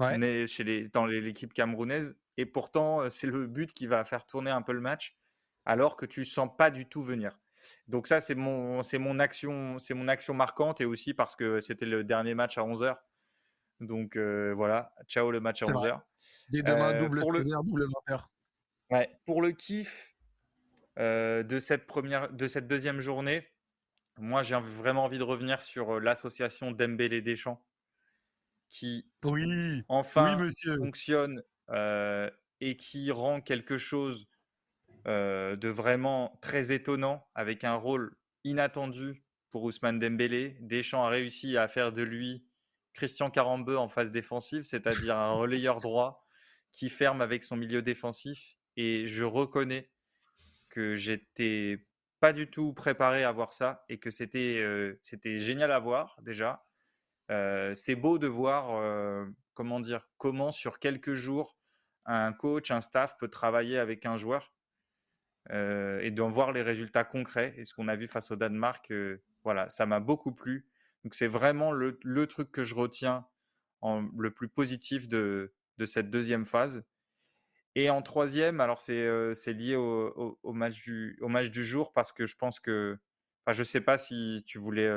[0.00, 2.16] chez les, dans l'équipe camerounaise.
[2.36, 5.16] Et pourtant, c'est le but qui va faire tourner un peu le match,
[5.64, 7.38] alors que tu sens pas du tout venir.
[7.88, 11.60] Donc ça, c'est mon, c'est mon action, c'est mon action marquante, et aussi parce que
[11.60, 12.96] c'était le dernier match à 11h.
[13.80, 16.00] Donc euh, voilà, ciao le match à 11h.
[16.50, 18.26] Dès demain, double 16h, double 20h.
[18.90, 20.14] Ouais, pour le kiff,
[20.98, 23.48] euh, de cette première, de cette deuxième journée,
[24.18, 27.64] moi j'ai vraiment envie de revenir sur l'association Dembélé Deschamps,
[28.68, 30.38] qui oui, enfin
[30.78, 34.28] fonctionne euh, et qui rend quelque chose
[35.06, 40.56] de vraiment très étonnant avec un rôle inattendu pour Ousmane Dembélé.
[40.60, 42.44] Deschamps a réussi à faire de lui
[42.92, 46.26] Christian Carambeu en phase défensive, c'est-à-dire un relayeur droit
[46.72, 48.56] qui ferme avec son milieu défensif.
[48.76, 49.90] Et je reconnais
[50.68, 51.86] que j'étais
[52.18, 54.64] pas du tout préparé à voir ça et que c'était
[55.02, 56.66] c'était génial à voir déjà.
[57.28, 61.56] c'est beau de voir comment dire comment sur quelques jours
[62.06, 64.52] un coach, un staff peut travailler avec un joueur
[65.50, 67.54] et d'en voir les résultats concrets.
[67.56, 68.92] Et ce qu'on a vu face au Danemark,
[69.42, 70.66] voilà, ça m'a beaucoup plu.
[71.04, 73.26] Donc c'est vraiment le, truc que je retiens
[73.82, 76.84] en, le plus positif de, cette deuxième phase.
[77.74, 82.98] Et en troisième, alors c'est lié au, match du, jour parce que je pense que,
[83.44, 84.90] enfin, je sais pas si tu voulais,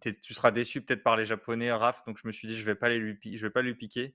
[0.00, 2.74] tu seras déçu peut-être par les Japonais, Raph, donc je me suis dit je vais
[2.74, 4.14] pas les lui, je vais pas lui piquer.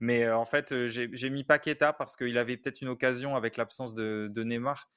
[0.00, 4.28] Mais en fait, j'ai mis Paqueta parce qu'il avait peut-être une occasion avec l'absence de,
[4.30, 4.88] de, Neymar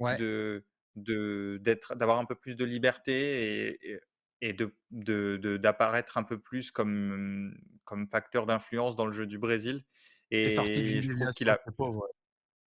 [0.00, 0.64] de
[0.96, 4.00] d'avoir un peu plus de liberté et,
[4.40, 7.54] et de d'apparaître un peu plus comme
[7.84, 9.84] comme facteur d'influence dans le jeu du Brésil.
[10.30, 10.82] Et, sorti
[11.36, 11.58] qu'il a...
[11.76, 12.08] pauvre.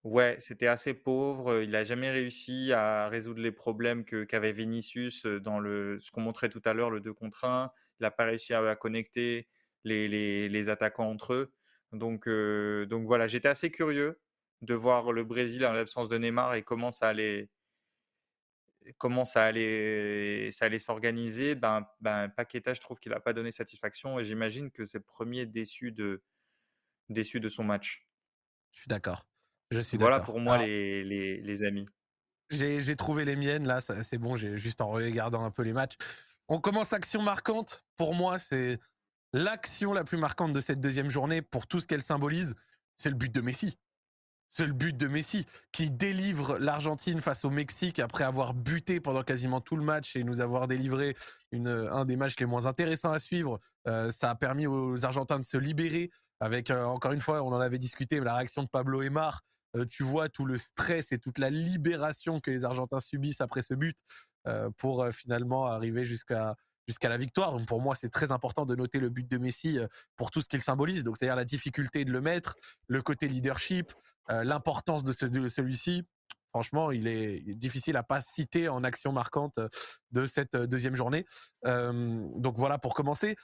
[0.04, 1.62] Ouais, c'était assez pauvre.
[1.62, 6.48] Il n'a jamais réussi à résoudre les problèmes qu'avait Vinicius dans le, ce qu'on montrait
[6.48, 7.72] tout à l'heure, le 2 contre 1.
[8.00, 9.48] Il n'a pas réussi à, connecter
[9.84, 11.52] les, les, les, attaquants entre eux.
[11.92, 14.20] Donc, donc voilà, j'étais assez curieux
[14.62, 17.48] de voir le Brésil en l'absence de Neymar et comment ça allait,
[18.98, 21.54] comment ça allait, ça allait s'organiser.
[21.54, 25.04] Ben, ben, Paqueta, je trouve qu'il n'a pas donné satisfaction et j'imagine que c'est le
[25.04, 26.22] premier déçu de,
[27.08, 28.06] déçu de son match.
[28.72, 29.26] Je suis d'accord.
[29.70, 31.86] Je suis voilà pour moi les, les, les, amis.
[32.50, 34.34] J'ai trouvé les miennes là, c'est bon.
[34.34, 35.96] J'ai juste en regardant un peu les matchs.
[36.48, 37.84] On commence action marquante.
[37.96, 38.78] Pour moi, c'est
[39.34, 42.54] l'action la plus marquante de cette deuxième journée pour tout ce qu'elle symbolise.
[42.96, 43.76] C'est le but de Messi.
[44.50, 49.22] C'est le but de Messi qui délivre l'Argentine face au Mexique après avoir buté pendant
[49.22, 51.14] quasiment tout le match et nous avoir délivré
[51.52, 53.58] une, un des matchs les moins intéressants à suivre.
[53.86, 56.10] Euh, ça a permis aux Argentins de se libérer
[56.40, 59.42] avec, euh, encore une fois, on en avait discuté, mais la réaction de Pablo Emar.
[59.76, 63.62] Euh, tu vois tout le stress et toute la libération que les Argentins subissent après
[63.62, 63.98] ce but
[64.78, 66.54] pour finalement arriver jusqu'à
[67.02, 67.54] la victoire.
[67.66, 69.78] Pour moi, c'est très important de noter le but de Messi
[70.16, 71.04] pour tout ce qu'il symbolise.
[71.04, 72.56] Donc c'est-à-dire la difficulté de le mettre,
[72.86, 73.92] le côté leadership,
[74.30, 76.02] euh, l'importance de, celui-ci.
[76.58, 79.68] Franchement, il est difficile à pas citer en action marquante euh,
[80.10, 81.24] de cette euh, deuxième journée.
[81.64, 83.36] donc voilà pour commencer.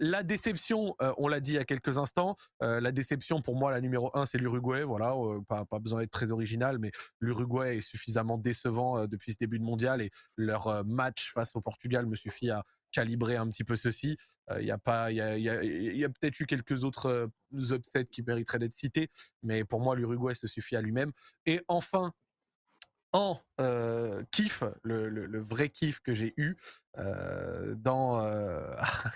[0.00, 2.34] la déception, on l'a dit il y a quelques instants.
[2.60, 4.82] la déception pour moi, la numéro un, c'est l'Uruguay.
[4.82, 5.14] Voilà,
[5.48, 6.90] pas, besoin d'être très original, mais
[7.20, 12.06] l'Uruguay est suffisamment décevant depuis ce début de mondial et leur match face au Portugal
[12.06, 14.16] me suffit à calibrer un petit peu ceci.
[14.58, 18.74] Il y a y a, y a peut-être eu quelques autres upsets qui mériteraient d'être
[18.74, 19.08] cités,
[19.42, 21.12] mais pour moi, l'Uruguay se suffit à lui-même.
[21.46, 22.12] Et enfin,
[23.12, 26.56] en euh, kiff, le, vrai kiff que j'ai eu
[26.98, 28.70] euh, dans euh,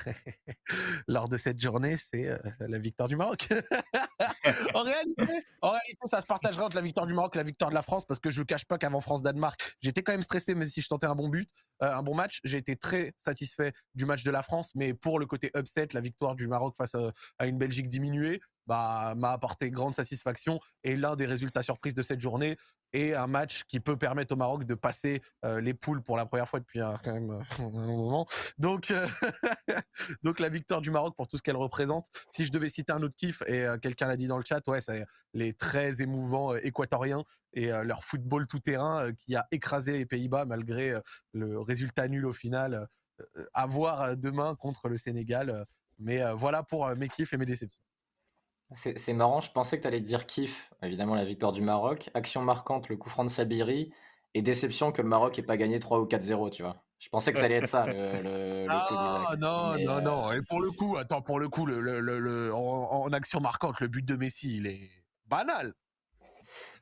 [1.08, 3.48] lors de cette journée, c'est la victoire du Maroc.
[4.74, 5.44] en, réalité,
[6.04, 8.18] ça se partagera entre la victoire du Maroc et la victoire de la France, parce
[8.18, 11.14] que je cache pas qu'avant France-Danemark, j'étais quand même stressé, même si je tentais un
[11.14, 11.48] bon but,
[11.80, 12.40] un bon match.
[12.44, 16.00] J'ai été très satisfait du match de la France, mais pour le côté upset, la
[16.00, 16.96] victoire du Maroc face
[17.38, 22.02] à une Belgique diminuée, bah, m'a apporté grande satisfaction et l'un des résultats surprises de
[22.02, 22.56] cette journée
[22.92, 26.26] est un match qui peut permettre au Maroc de passer euh, les poules pour la
[26.26, 28.26] première fois depuis un, quand même euh, un long moment.
[28.58, 29.06] Donc, euh,
[30.22, 32.06] donc la victoire du Maroc pour tout ce qu'elle représente.
[32.30, 34.80] Si je devais citer un autre kiff et quelqu'un l'a dit dans le chat, ouais,
[34.80, 40.44] c'est les très émouvants équatoriens et leur football tout terrain qui a écrasé les Pays-Bas
[40.44, 40.98] malgré
[41.32, 42.86] le résultat nul au final.
[43.54, 45.66] à voir demain contre le Sénégal.
[45.98, 47.82] Mais voilà pour mes kiffs et mes déceptions.
[48.74, 52.42] C'est marrant, je pensais que tu allais dire kiff, évidemment la victoire du Maroc, action
[52.42, 53.92] marquante, le coup franc de Sabiri,
[54.34, 56.82] et déception que le Maroc ait pas gagné 3 ou 4-0, tu vois.
[56.98, 60.28] Je pensais que ça allait être ça, le, ah, Non, non, non.
[60.28, 64.04] Euh, et pour le coup, attends, pour le coup, le, en, action marquante, le but
[64.04, 64.88] de Messi, il est
[65.26, 65.74] banal.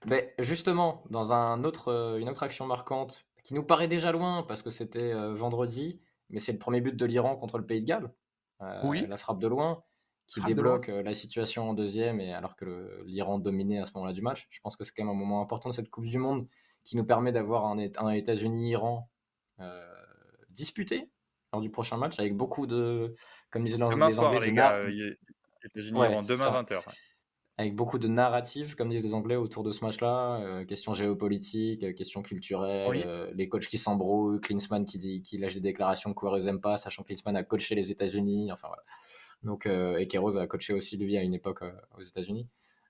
[0.06, 4.42] Mais justement, dans un autre, euh, une autre action marquante, qui nous paraît déjà loin,
[4.42, 7.80] parce que c'était euh, vendredi, mais c'est le premier but de l'Iran contre le Pays
[7.80, 8.12] de Galles.
[8.84, 9.06] oui.
[9.08, 9.82] La frappe de loin
[10.30, 14.12] qui débloque euh, la situation en deuxième, et alors que l'Iran dominait à ce moment-là
[14.12, 14.46] du match.
[14.50, 16.46] Je pense que c'est quand même un moment important de cette Coupe du Monde
[16.84, 19.10] qui nous permet d'avoir un, un États-Unis-Iran
[19.58, 19.84] euh,
[20.50, 21.10] disputé
[21.52, 23.14] lors du prochain match avec beaucoup de,
[23.50, 25.16] comme disent les Anglais, soir, les gars, euh,
[25.64, 26.80] États-Unis-Iran, demain 20h.
[27.58, 30.64] Avec beaucoup de narratives, comme disent les Anglais, autour de ce match-là.
[30.66, 36.14] questions géopolitiques, questions culturelles, les coachs qui s'embrouillent, Klinsmann qui, dit, qui lâche des déclarations
[36.14, 38.50] que n'aime pas, sachant que Klinsmann a coaché les États-Unis.
[38.50, 38.82] Enfin voilà.
[39.42, 42.48] Donc, euh, et Keros a coaché aussi lui à une époque euh, aux États-Unis.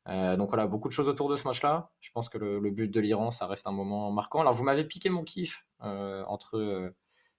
[0.08, 1.90] Euh, donc voilà, beaucoup de choses autour de ce match-là.
[2.00, 4.40] Je pense que le, but de l'Iran, ça reste un moment marquant.
[4.40, 6.92] Alors vous m'avez piqué mon kiff entre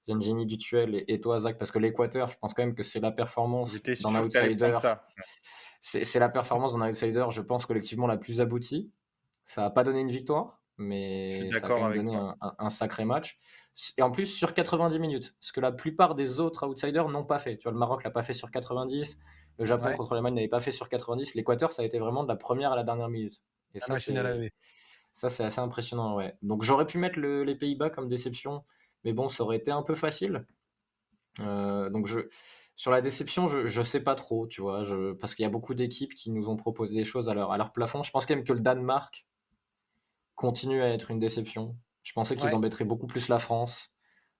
[0.08, 3.12] Jenny Dutuel et, toi, Zach, parce que l'Équateur, je pense quand même que c'est la
[3.12, 4.72] performance dans l'outsider.
[5.82, 8.92] C'est la performance dans l'outsider, je pense, collectivement la plus aboutie.
[9.44, 13.40] Ça n'a pas donné une victoire, mais ça a quand même donné un, sacré match.
[13.98, 15.36] Et en plus, sur 90 minutes.
[15.40, 17.58] Ce que la plupart des autres outsiders n'ont pas fait.
[17.58, 19.18] Tu vois, le Maroc l'a pas fait sur 90.
[19.60, 21.36] Le Japon contre l'Allemagne n'avait pas fait sur 90.
[21.36, 23.42] L'Équateur, ça a été vraiment de la première à la dernière minute.
[23.74, 24.14] Et ça, c'est,
[25.14, 26.16] ça, c'est assez impressionnant.
[26.16, 26.36] Ouais.
[26.42, 28.64] Donc, j'aurais pu mettre les Pays-Bas comme déception.
[29.04, 30.46] Mais bon, ça aurait été un peu facile.
[31.40, 32.20] Euh, donc, je,
[32.76, 34.84] sur la déception, je, je sais pas trop, tu vois.
[34.84, 37.52] Je, parce qu'il y a beaucoup d'équipes qui nous ont proposé des choses à leur,
[37.52, 38.04] à leur plafond.
[38.04, 39.26] Je pense quand même que le Danemark
[40.42, 41.78] continue à être une déception.
[42.04, 43.92] Je pensais qu'ils embêteraient beaucoup plus la France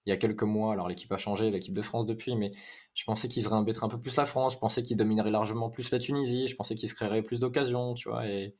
[0.04, 0.72] il y a quelques mois.
[0.72, 2.52] Alors l'équipe a changé, l'équipe de France depuis, mais
[2.94, 4.54] je pensais qu'ils embêteraient un peu plus la France.
[4.54, 6.48] Je pensais qu'ils domineraient largement plus la Tunisie.
[6.48, 8.26] Je pensais qu'ils se créeraient plus d'occasions, tu vois.
[8.26, 8.56] Et,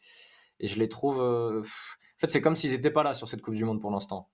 [0.60, 1.20] je les trouve.
[1.20, 3.90] Euh, en fait, c'est comme s'ils n'étaient pas là sur cette Coupe du Monde pour
[3.90, 4.30] l'instant.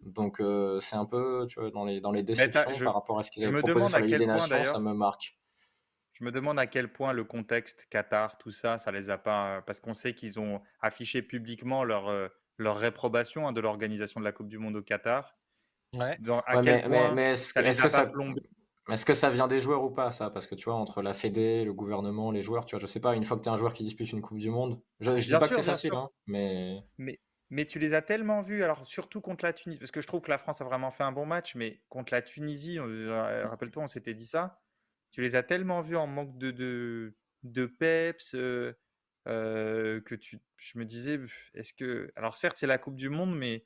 [0.00, 3.22] Donc euh, c'est un peu, tu vois, dans les, dans les déceptions par rapport à
[3.22, 5.36] ce qu'ils avaient proposé sur la Ligue des Nations, ça me marque.
[6.12, 9.62] Je me demande à quel point le contexte Qatar, tout ça, ça les a pas.
[9.66, 14.24] Parce qu'on sait qu'ils ont affiché publiquement leur, euh, leur réprobation hein, de l'organisation de
[14.24, 15.36] la Coupe du Monde au Qatar.
[15.96, 16.16] Ouais.
[16.46, 18.42] à quel point ça les a pas plombés?
[18.90, 20.30] Est-ce que ça vient des joueurs ou pas, ça?
[20.30, 22.98] Parce que tu vois, entre la Fédé, le gouvernement, les joueurs, tu vois, je sais
[22.98, 25.16] pas, une fois que tu es un joueur qui dispute une Coupe du Monde, je,
[25.18, 26.80] je dis pas que c'est facile, hein, mais...
[26.98, 27.20] mais...
[27.50, 30.22] Mais tu les as tellement vus, alors surtout contre la Tunisie, parce que je trouve
[30.22, 33.82] que la France a vraiment fait un bon match, mais contre la Tunisie, euh, rappelle-toi,
[33.82, 34.61] on s'était dit ça,
[35.12, 36.50] tu les as tellement vus en manque de,
[37.42, 38.72] de, peps, euh,
[39.28, 41.20] euh, que tu, je me disais,
[41.54, 42.10] est-ce que.
[42.16, 43.64] Alors certes, c'est la Coupe du Monde, mais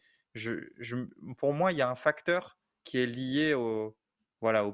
[1.38, 3.96] pour moi, il y a un facteur qui est lié au,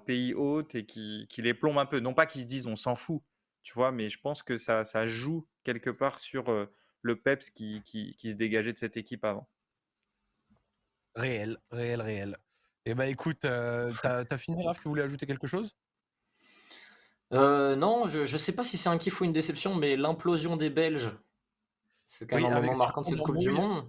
[0.04, 2.00] pays hôte et qui, les plombe un peu.
[2.00, 3.22] Non pas qu'ils se disent on s'en fout,
[3.62, 6.68] tu vois, mais je pense que ça, joue quelque part sur
[7.02, 7.82] le peps qui,
[8.18, 9.46] se dégageait de cette équipe avant.
[11.14, 12.36] Réel, réel, réel.
[12.86, 15.76] Eh ben écoute, t'as as fini Raph, tu voulais ajouter quelque chose?
[17.32, 20.56] Euh, non, je ne sais pas si c'est un kiff ou une déception, mais l'implosion
[20.56, 21.12] des Belges,
[22.06, 23.84] c'est quand même un moment marquant de cette Coupe du Monde.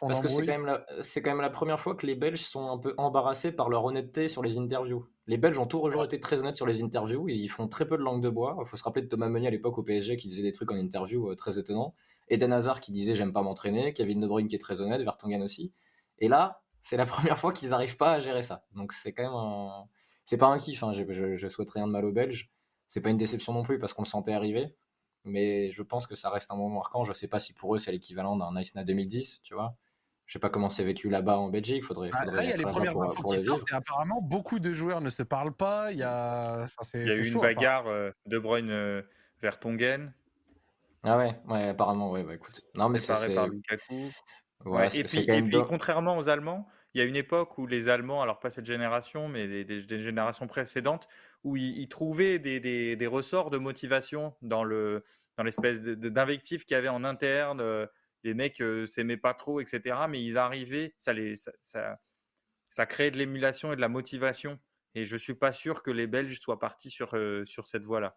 [0.00, 2.68] Parce que c'est quand, même la, quand même la première fois que les Belges sont
[2.70, 5.06] un peu embarrassés par leur honnêteté sur les interviews.
[5.28, 8.02] Les Belges ont toujours été très honnêtes sur les interviews, ils font très peu de
[8.02, 8.56] langue de bois.
[8.60, 10.72] Il faut se rappeler de Thomas Meunier à l'époque au PSG qui disait des trucs
[10.72, 11.94] en interview euh, très étonnants.
[12.28, 15.42] Eden Hazard qui disait j'aime pas m'entraîner, Kevin De Bruyne qui est très honnête, Vertonghen
[15.42, 15.72] aussi.
[16.18, 18.64] Et là, c'est la première fois qu'ils n'arrivent pas à gérer ça.
[18.74, 19.84] Donc c'est quand même un...
[20.24, 20.92] C'est pas un kiff, hein.
[20.92, 22.50] je, je, je souhaite rien de mal aux Belges.
[22.88, 24.74] C'est pas une déception non plus parce qu'on le sentait arriver.
[25.24, 27.04] Mais je pense que ça reste un moment marquant.
[27.04, 29.76] Je sais pas si pour eux c'est l'équivalent d'un Nice 2010, tu vois.
[30.26, 31.84] Je sais pas comment c'est vécu là-bas en Belgique.
[31.84, 34.58] Faudrait, bah, faudrait là, il y a les premières infos qui sortent et apparemment beaucoup
[34.58, 35.92] de joueurs ne se parlent pas.
[35.92, 39.02] Il y a, il y a eu une bagarre euh, de Bruyne euh,
[39.40, 40.12] vers Tongen.
[41.04, 42.64] Ah ouais, ouais, apparemment, ouais, bah, écoute.
[42.74, 43.94] Non, mais c'est par Lukaku.
[43.94, 46.66] et, puis, et puis, contrairement aux Allemands,
[46.96, 50.48] il y a une époque où les Allemands, alors pas cette génération, mais des, générations
[50.48, 51.08] précédentes,
[51.44, 55.04] où ils, trouvaient des, ressorts de motivation dans le
[55.36, 57.60] dans l'espèce d'invectif qu'il y avait en interne.
[57.60, 57.86] Euh,
[58.24, 59.96] les mecs euh, s'aimaient pas trop, etc.
[60.08, 61.34] Mais ils arrivaient, ça, les,
[62.88, 64.58] créait de l'émulation et de la motivation.
[64.94, 68.16] Et je suis pas sûr que les Belges soient partis sur, euh, sur cette voie-là.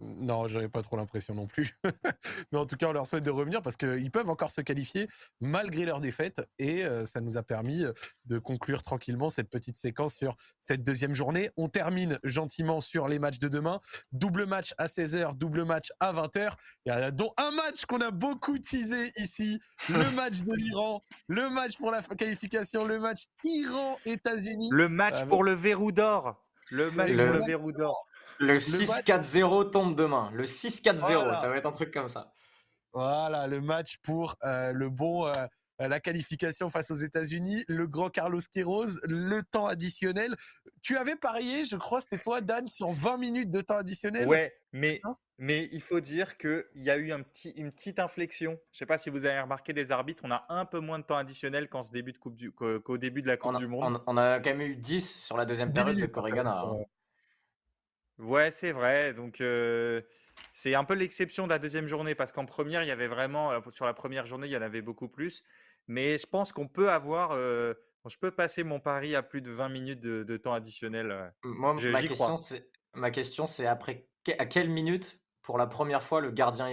[0.00, 1.78] Non, j'avais pas trop l'impression non plus.
[2.52, 5.08] Mais en tout cas, on leur souhaite de revenir parce qu'ils peuvent encore se qualifier
[5.40, 6.40] malgré leur défaite.
[6.58, 7.92] Et euh, ça nous a permis euh,
[8.26, 11.50] de conclure tranquillement cette petite séquence sur cette deuxième journée.
[11.56, 13.80] On termine gentiment sur les matchs de demain.
[14.10, 16.52] Double match à 16h, double match à 20h.
[16.84, 19.60] Il y a donc un match qu'on a beaucoup teasé ici.
[19.88, 24.68] Le match de l'Iran, le match pour la qualification, le match Iran-États-Unis.
[24.72, 26.44] Le match pour le verrou d'or.
[26.70, 28.06] Le match pour le verrou d'or.
[28.42, 30.30] Le 6-4-0 tombe demain.
[30.34, 32.32] Le 6-4-0, ça va être un truc comme ça.
[32.92, 35.32] Voilà, le match pour euh, le bon, euh,
[35.78, 40.34] la qualification face aux États-Unis, le grand Carlos Queiroz, le temps additionnel.
[40.82, 44.26] Tu avais parié, je crois, c'était toi, Dan, sur 20 minutes de temps additionnel.
[44.26, 45.00] Ouais, mais,
[45.38, 48.58] mais il faut dire qu'il y a eu un petit, une petite inflexion.
[48.72, 50.98] Je ne sais pas si vous avez remarqué des arbitres, on a un peu moins
[50.98, 54.02] de temps additionnel qu'au début, de début de la Coupe du Monde.
[54.08, 56.60] On a, quand même eu 10 sur la deuxième période de Corrigana.
[58.22, 59.12] Ouais, c'est vrai.
[59.14, 59.42] Donc,
[60.54, 63.52] c'est un peu l'exception de la deuxième journée parce qu'en première, il y avait vraiment,
[63.72, 65.42] sur la première journée, il y en avait beaucoup plus.
[65.88, 69.68] Mais je pense qu'on peut avoir, je peux passer mon pari à plus de 20
[69.68, 71.32] minutes de, temps additionnel.
[71.44, 74.06] Moi, ma, question, c'est, ma question, c'est après,
[74.38, 76.68] à quelle minute, pour la première fois, le gardien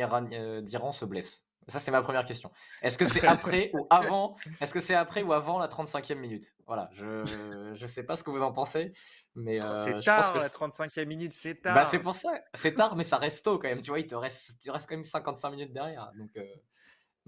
[0.61, 1.48] d'Iran se blesse?
[1.69, 2.51] Ça, c'est ma première question.
[2.81, 4.35] Est-ce que c'est après ou avant?
[4.61, 6.55] Est-ce que c'est après ou avant la 35e minute?
[6.67, 8.91] Voilà, je ne sais pas ce que vous en pensez,
[9.35, 11.87] mais euh, c'est tard la 35e minute, c'est bah, tard.
[11.87, 13.81] c'est pour ça, c'est tard, mais ça reste tôt quand même.
[13.81, 16.29] Tu vois, il te reste, il reste quand même 55 minutes derrière, donc.
[16.37, 16.43] Euh,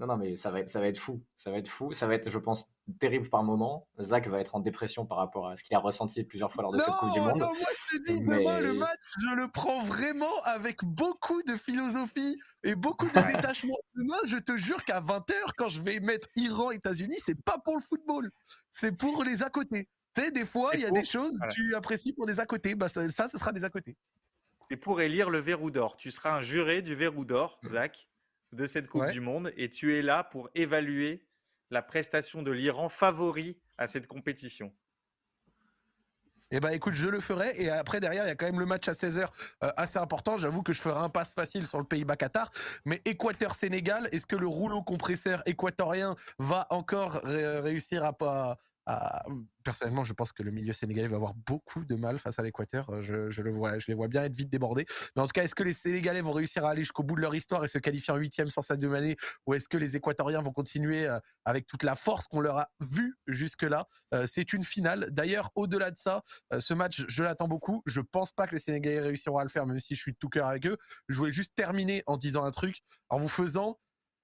[0.01, 1.23] non, non, mais ça va être, ça va être fou.
[1.37, 1.93] Ça va être fou.
[1.93, 3.87] Ça va être, je pense, terrible par moment.
[3.99, 6.71] Zach va être en dépression par rapport à ce qu'il a ressenti plusieurs fois lors
[6.73, 7.37] de cette Coupe du Monde.
[7.37, 11.55] Non, moi je te dis, demain, le match, je le prends vraiment avec beaucoup de
[11.55, 13.77] philosophie et beaucoup de détachement.
[13.93, 17.83] Demain, je te jure qu'à 20h, quand je vais mettre Iran-États-Unis, c'est pas pour le
[17.83, 18.31] football.
[18.71, 19.87] C'est pour les à côté.
[20.15, 22.47] Tu sais, des fois, il y a des choses que tu apprécies pour des à
[22.47, 22.73] côté.
[22.73, 23.95] Bah, ça, ça, ce sera des à côté.
[24.67, 25.95] C'est pour élire le verrou d'or.
[25.95, 28.07] Tu seras un juré du verrou d'or, Zach
[28.51, 31.25] de cette Coupe du Monde et tu es là pour évaluer
[31.69, 34.73] la prestation de l'Iran favori à cette compétition.
[36.53, 37.53] Eh ben écoute, je le ferai.
[37.61, 39.25] Et après, derrière, il y a quand même le match à 16h
[39.63, 40.37] euh, assez important.
[40.37, 42.49] J'avoue que je ferai un passe facile sur le Pays-Bas-Qatar.
[42.83, 48.57] Mais Équateur-Sénégal, est-ce que le rouleau compresseur équatorien va encore réussir à,
[49.63, 52.89] personnellement, je pense que le milieu sénégalais va avoir beaucoup de mal face à l'Équateur.
[52.89, 54.85] Euh, je, le vois, je les vois bien être vite débordés.
[55.15, 57.21] Mais en tout cas, est-ce que les Sénégalais vont réussir à aller jusqu'au bout de
[57.21, 59.15] leur histoire et se qualifier en huitième sans Sadio Mané,
[59.45, 62.69] ou est-ce que les Équatoriens vont continuer euh, avec toute la force qu'on leur a
[62.79, 63.87] vue jusque-là?
[64.13, 65.09] Euh, C'est une finale.
[65.11, 66.21] D'ailleurs, au-delà de ça,
[66.59, 67.81] ce match, je l'attends beaucoup.
[67.85, 70.17] Je pense pas que les Sénégalais réussiront à le faire, même si je suis de
[70.17, 70.77] tout cœur avec eux.
[71.07, 72.77] Je voulais juste terminer en disant un truc,
[73.09, 73.79] en vous faisant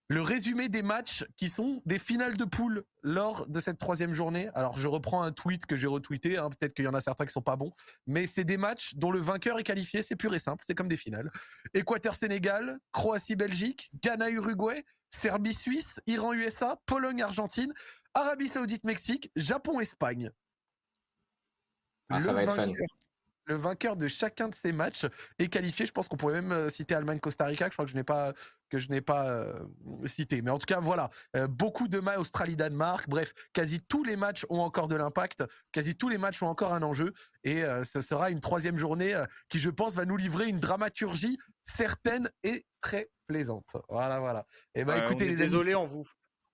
[0.10, 4.50] le résumé des matchs qui sont des finales de poule lors de cette troisième journée.
[4.54, 6.38] Alors, je reprends un tweet que j'ai retweeté.
[6.38, 7.72] Hein, peut-être qu'il y en a certains qui sont pas bons,
[8.06, 10.02] mais c'est des matchs dont le vainqueur est qualifié.
[10.02, 10.64] C'est pur et simple.
[10.66, 11.30] C'est comme des finales.
[11.74, 17.74] Équateur-Sénégal, Croatie-Belgique, Ghana-Uruguay, Serbie-Suisse, Iran-USA, Pologne-Argentine,
[18.14, 20.32] Arabie Saoudite-Mexique, Japon-Espagne.
[22.10, 22.68] Ah, ça va être fun
[23.48, 25.06] le vainqueur de chacun de ces matchs
[25.40, 25.86] est qualifié.
[25.86, 28.04] Je pense qu'on pourrait même euh, citer Allemagne-Costa Rica, que je crois que je n'ai
[28.04, 28.34] pas
[28.70, 29.54] que je n'ai pas euh,
[30.06, 30.42] cité.
[30.42, 33.08] Mais en tout cas, voilà, euh, beaucoup de matchs Australie-Danemark.
[33.08, 35.46] Bref, quasi tous les matchs ont encore de l'impact.
[35.72, 37.14] Quasi tous les matchs ont encore un enjeu.
[37.46, 39.16] Et ce sera une troisième journée
[39.48, 43.78] qui, je pense, va nous livrer une dramaturgie certaine et très plaisante.
[43.88, 44.46] Voilà, voilà.
[44.76, 46.06] Et eh ben, écoutez, les désolé, on vous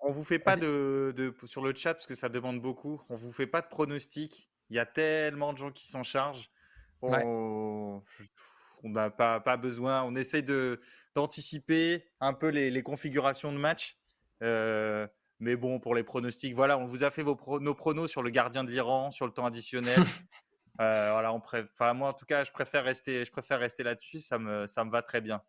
[0.06, 3.02] on vous fait pas de, de, sur le chat parce que ça demande beaucoup.
[3.10, 4.52] On vous fait pas de pronostics.
[4.70, 6.52] Il y a tellement de gens qui s'en chargent.
[7.12, 10.04] On n'a pas, pas besoin.
[10.04, 10.80] On essaye de,
[11.16, 13.97] d'anticiper un peu les, les configurations de match.
[14.41, 15.08] Euh,
[15.39, 18.30] mais bon, pour les pronostics, voilà, on vous a fait vos nos pronos sur le
[18.30, 19.97] gardien de l'Iran, sur le temps additionnel.
[20.82, 24.20] euh, voilà, on enfin, moi, en tout cas, je préfère rester, je préfère rester là-dessus.
[24.20, 25.41] Ça me, ça me va très bien.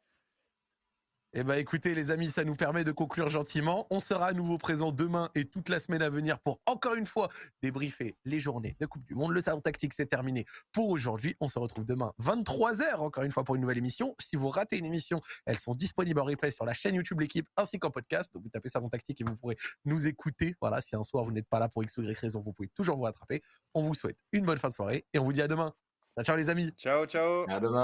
[1.37, 3.89] Eh ben, écoutez, les amis, ça nous permet de conclure gentiment.
[3.91, 7.07] On sera à nouveau présent demain et toute la semaine à venir pour encore une
[7.07, 7.29] fois
[7.61, 9.33] débriefer les journées de Coupe du Monde.
[9.33, 11.35] Le salon tactique, c'est terminé pour aujourd'hui.
[11.41, 14.15] On se retrouve demain 23h encore une fois pour une nouvelle émission.
[14.21, 17.49] Si vous ratez une émission, elles sont disponibles en replay sur la chaîne YouTube L'équipe
[17.57, 18.33] ainsi qu'en podcast.
[18.33, 19.57] Donc vous tapez salon tactique et vous pourrez
[19.87, 20.55] nous écouter.
[20.61, 22.69] Voilà, si un soir vous n'êtes pas là pour X ou Y raison, vous pouvez
[22.69, 23.43] toujours vous rattraper.
[23.75, 25.75] On vous souhaite une bonne fin de soirée et on vous dit à demain.
[26.23, 26.71] Ciao les amis.
[26.79, 27.45] Ciao ciao.
[27.49, 27.83] À demain.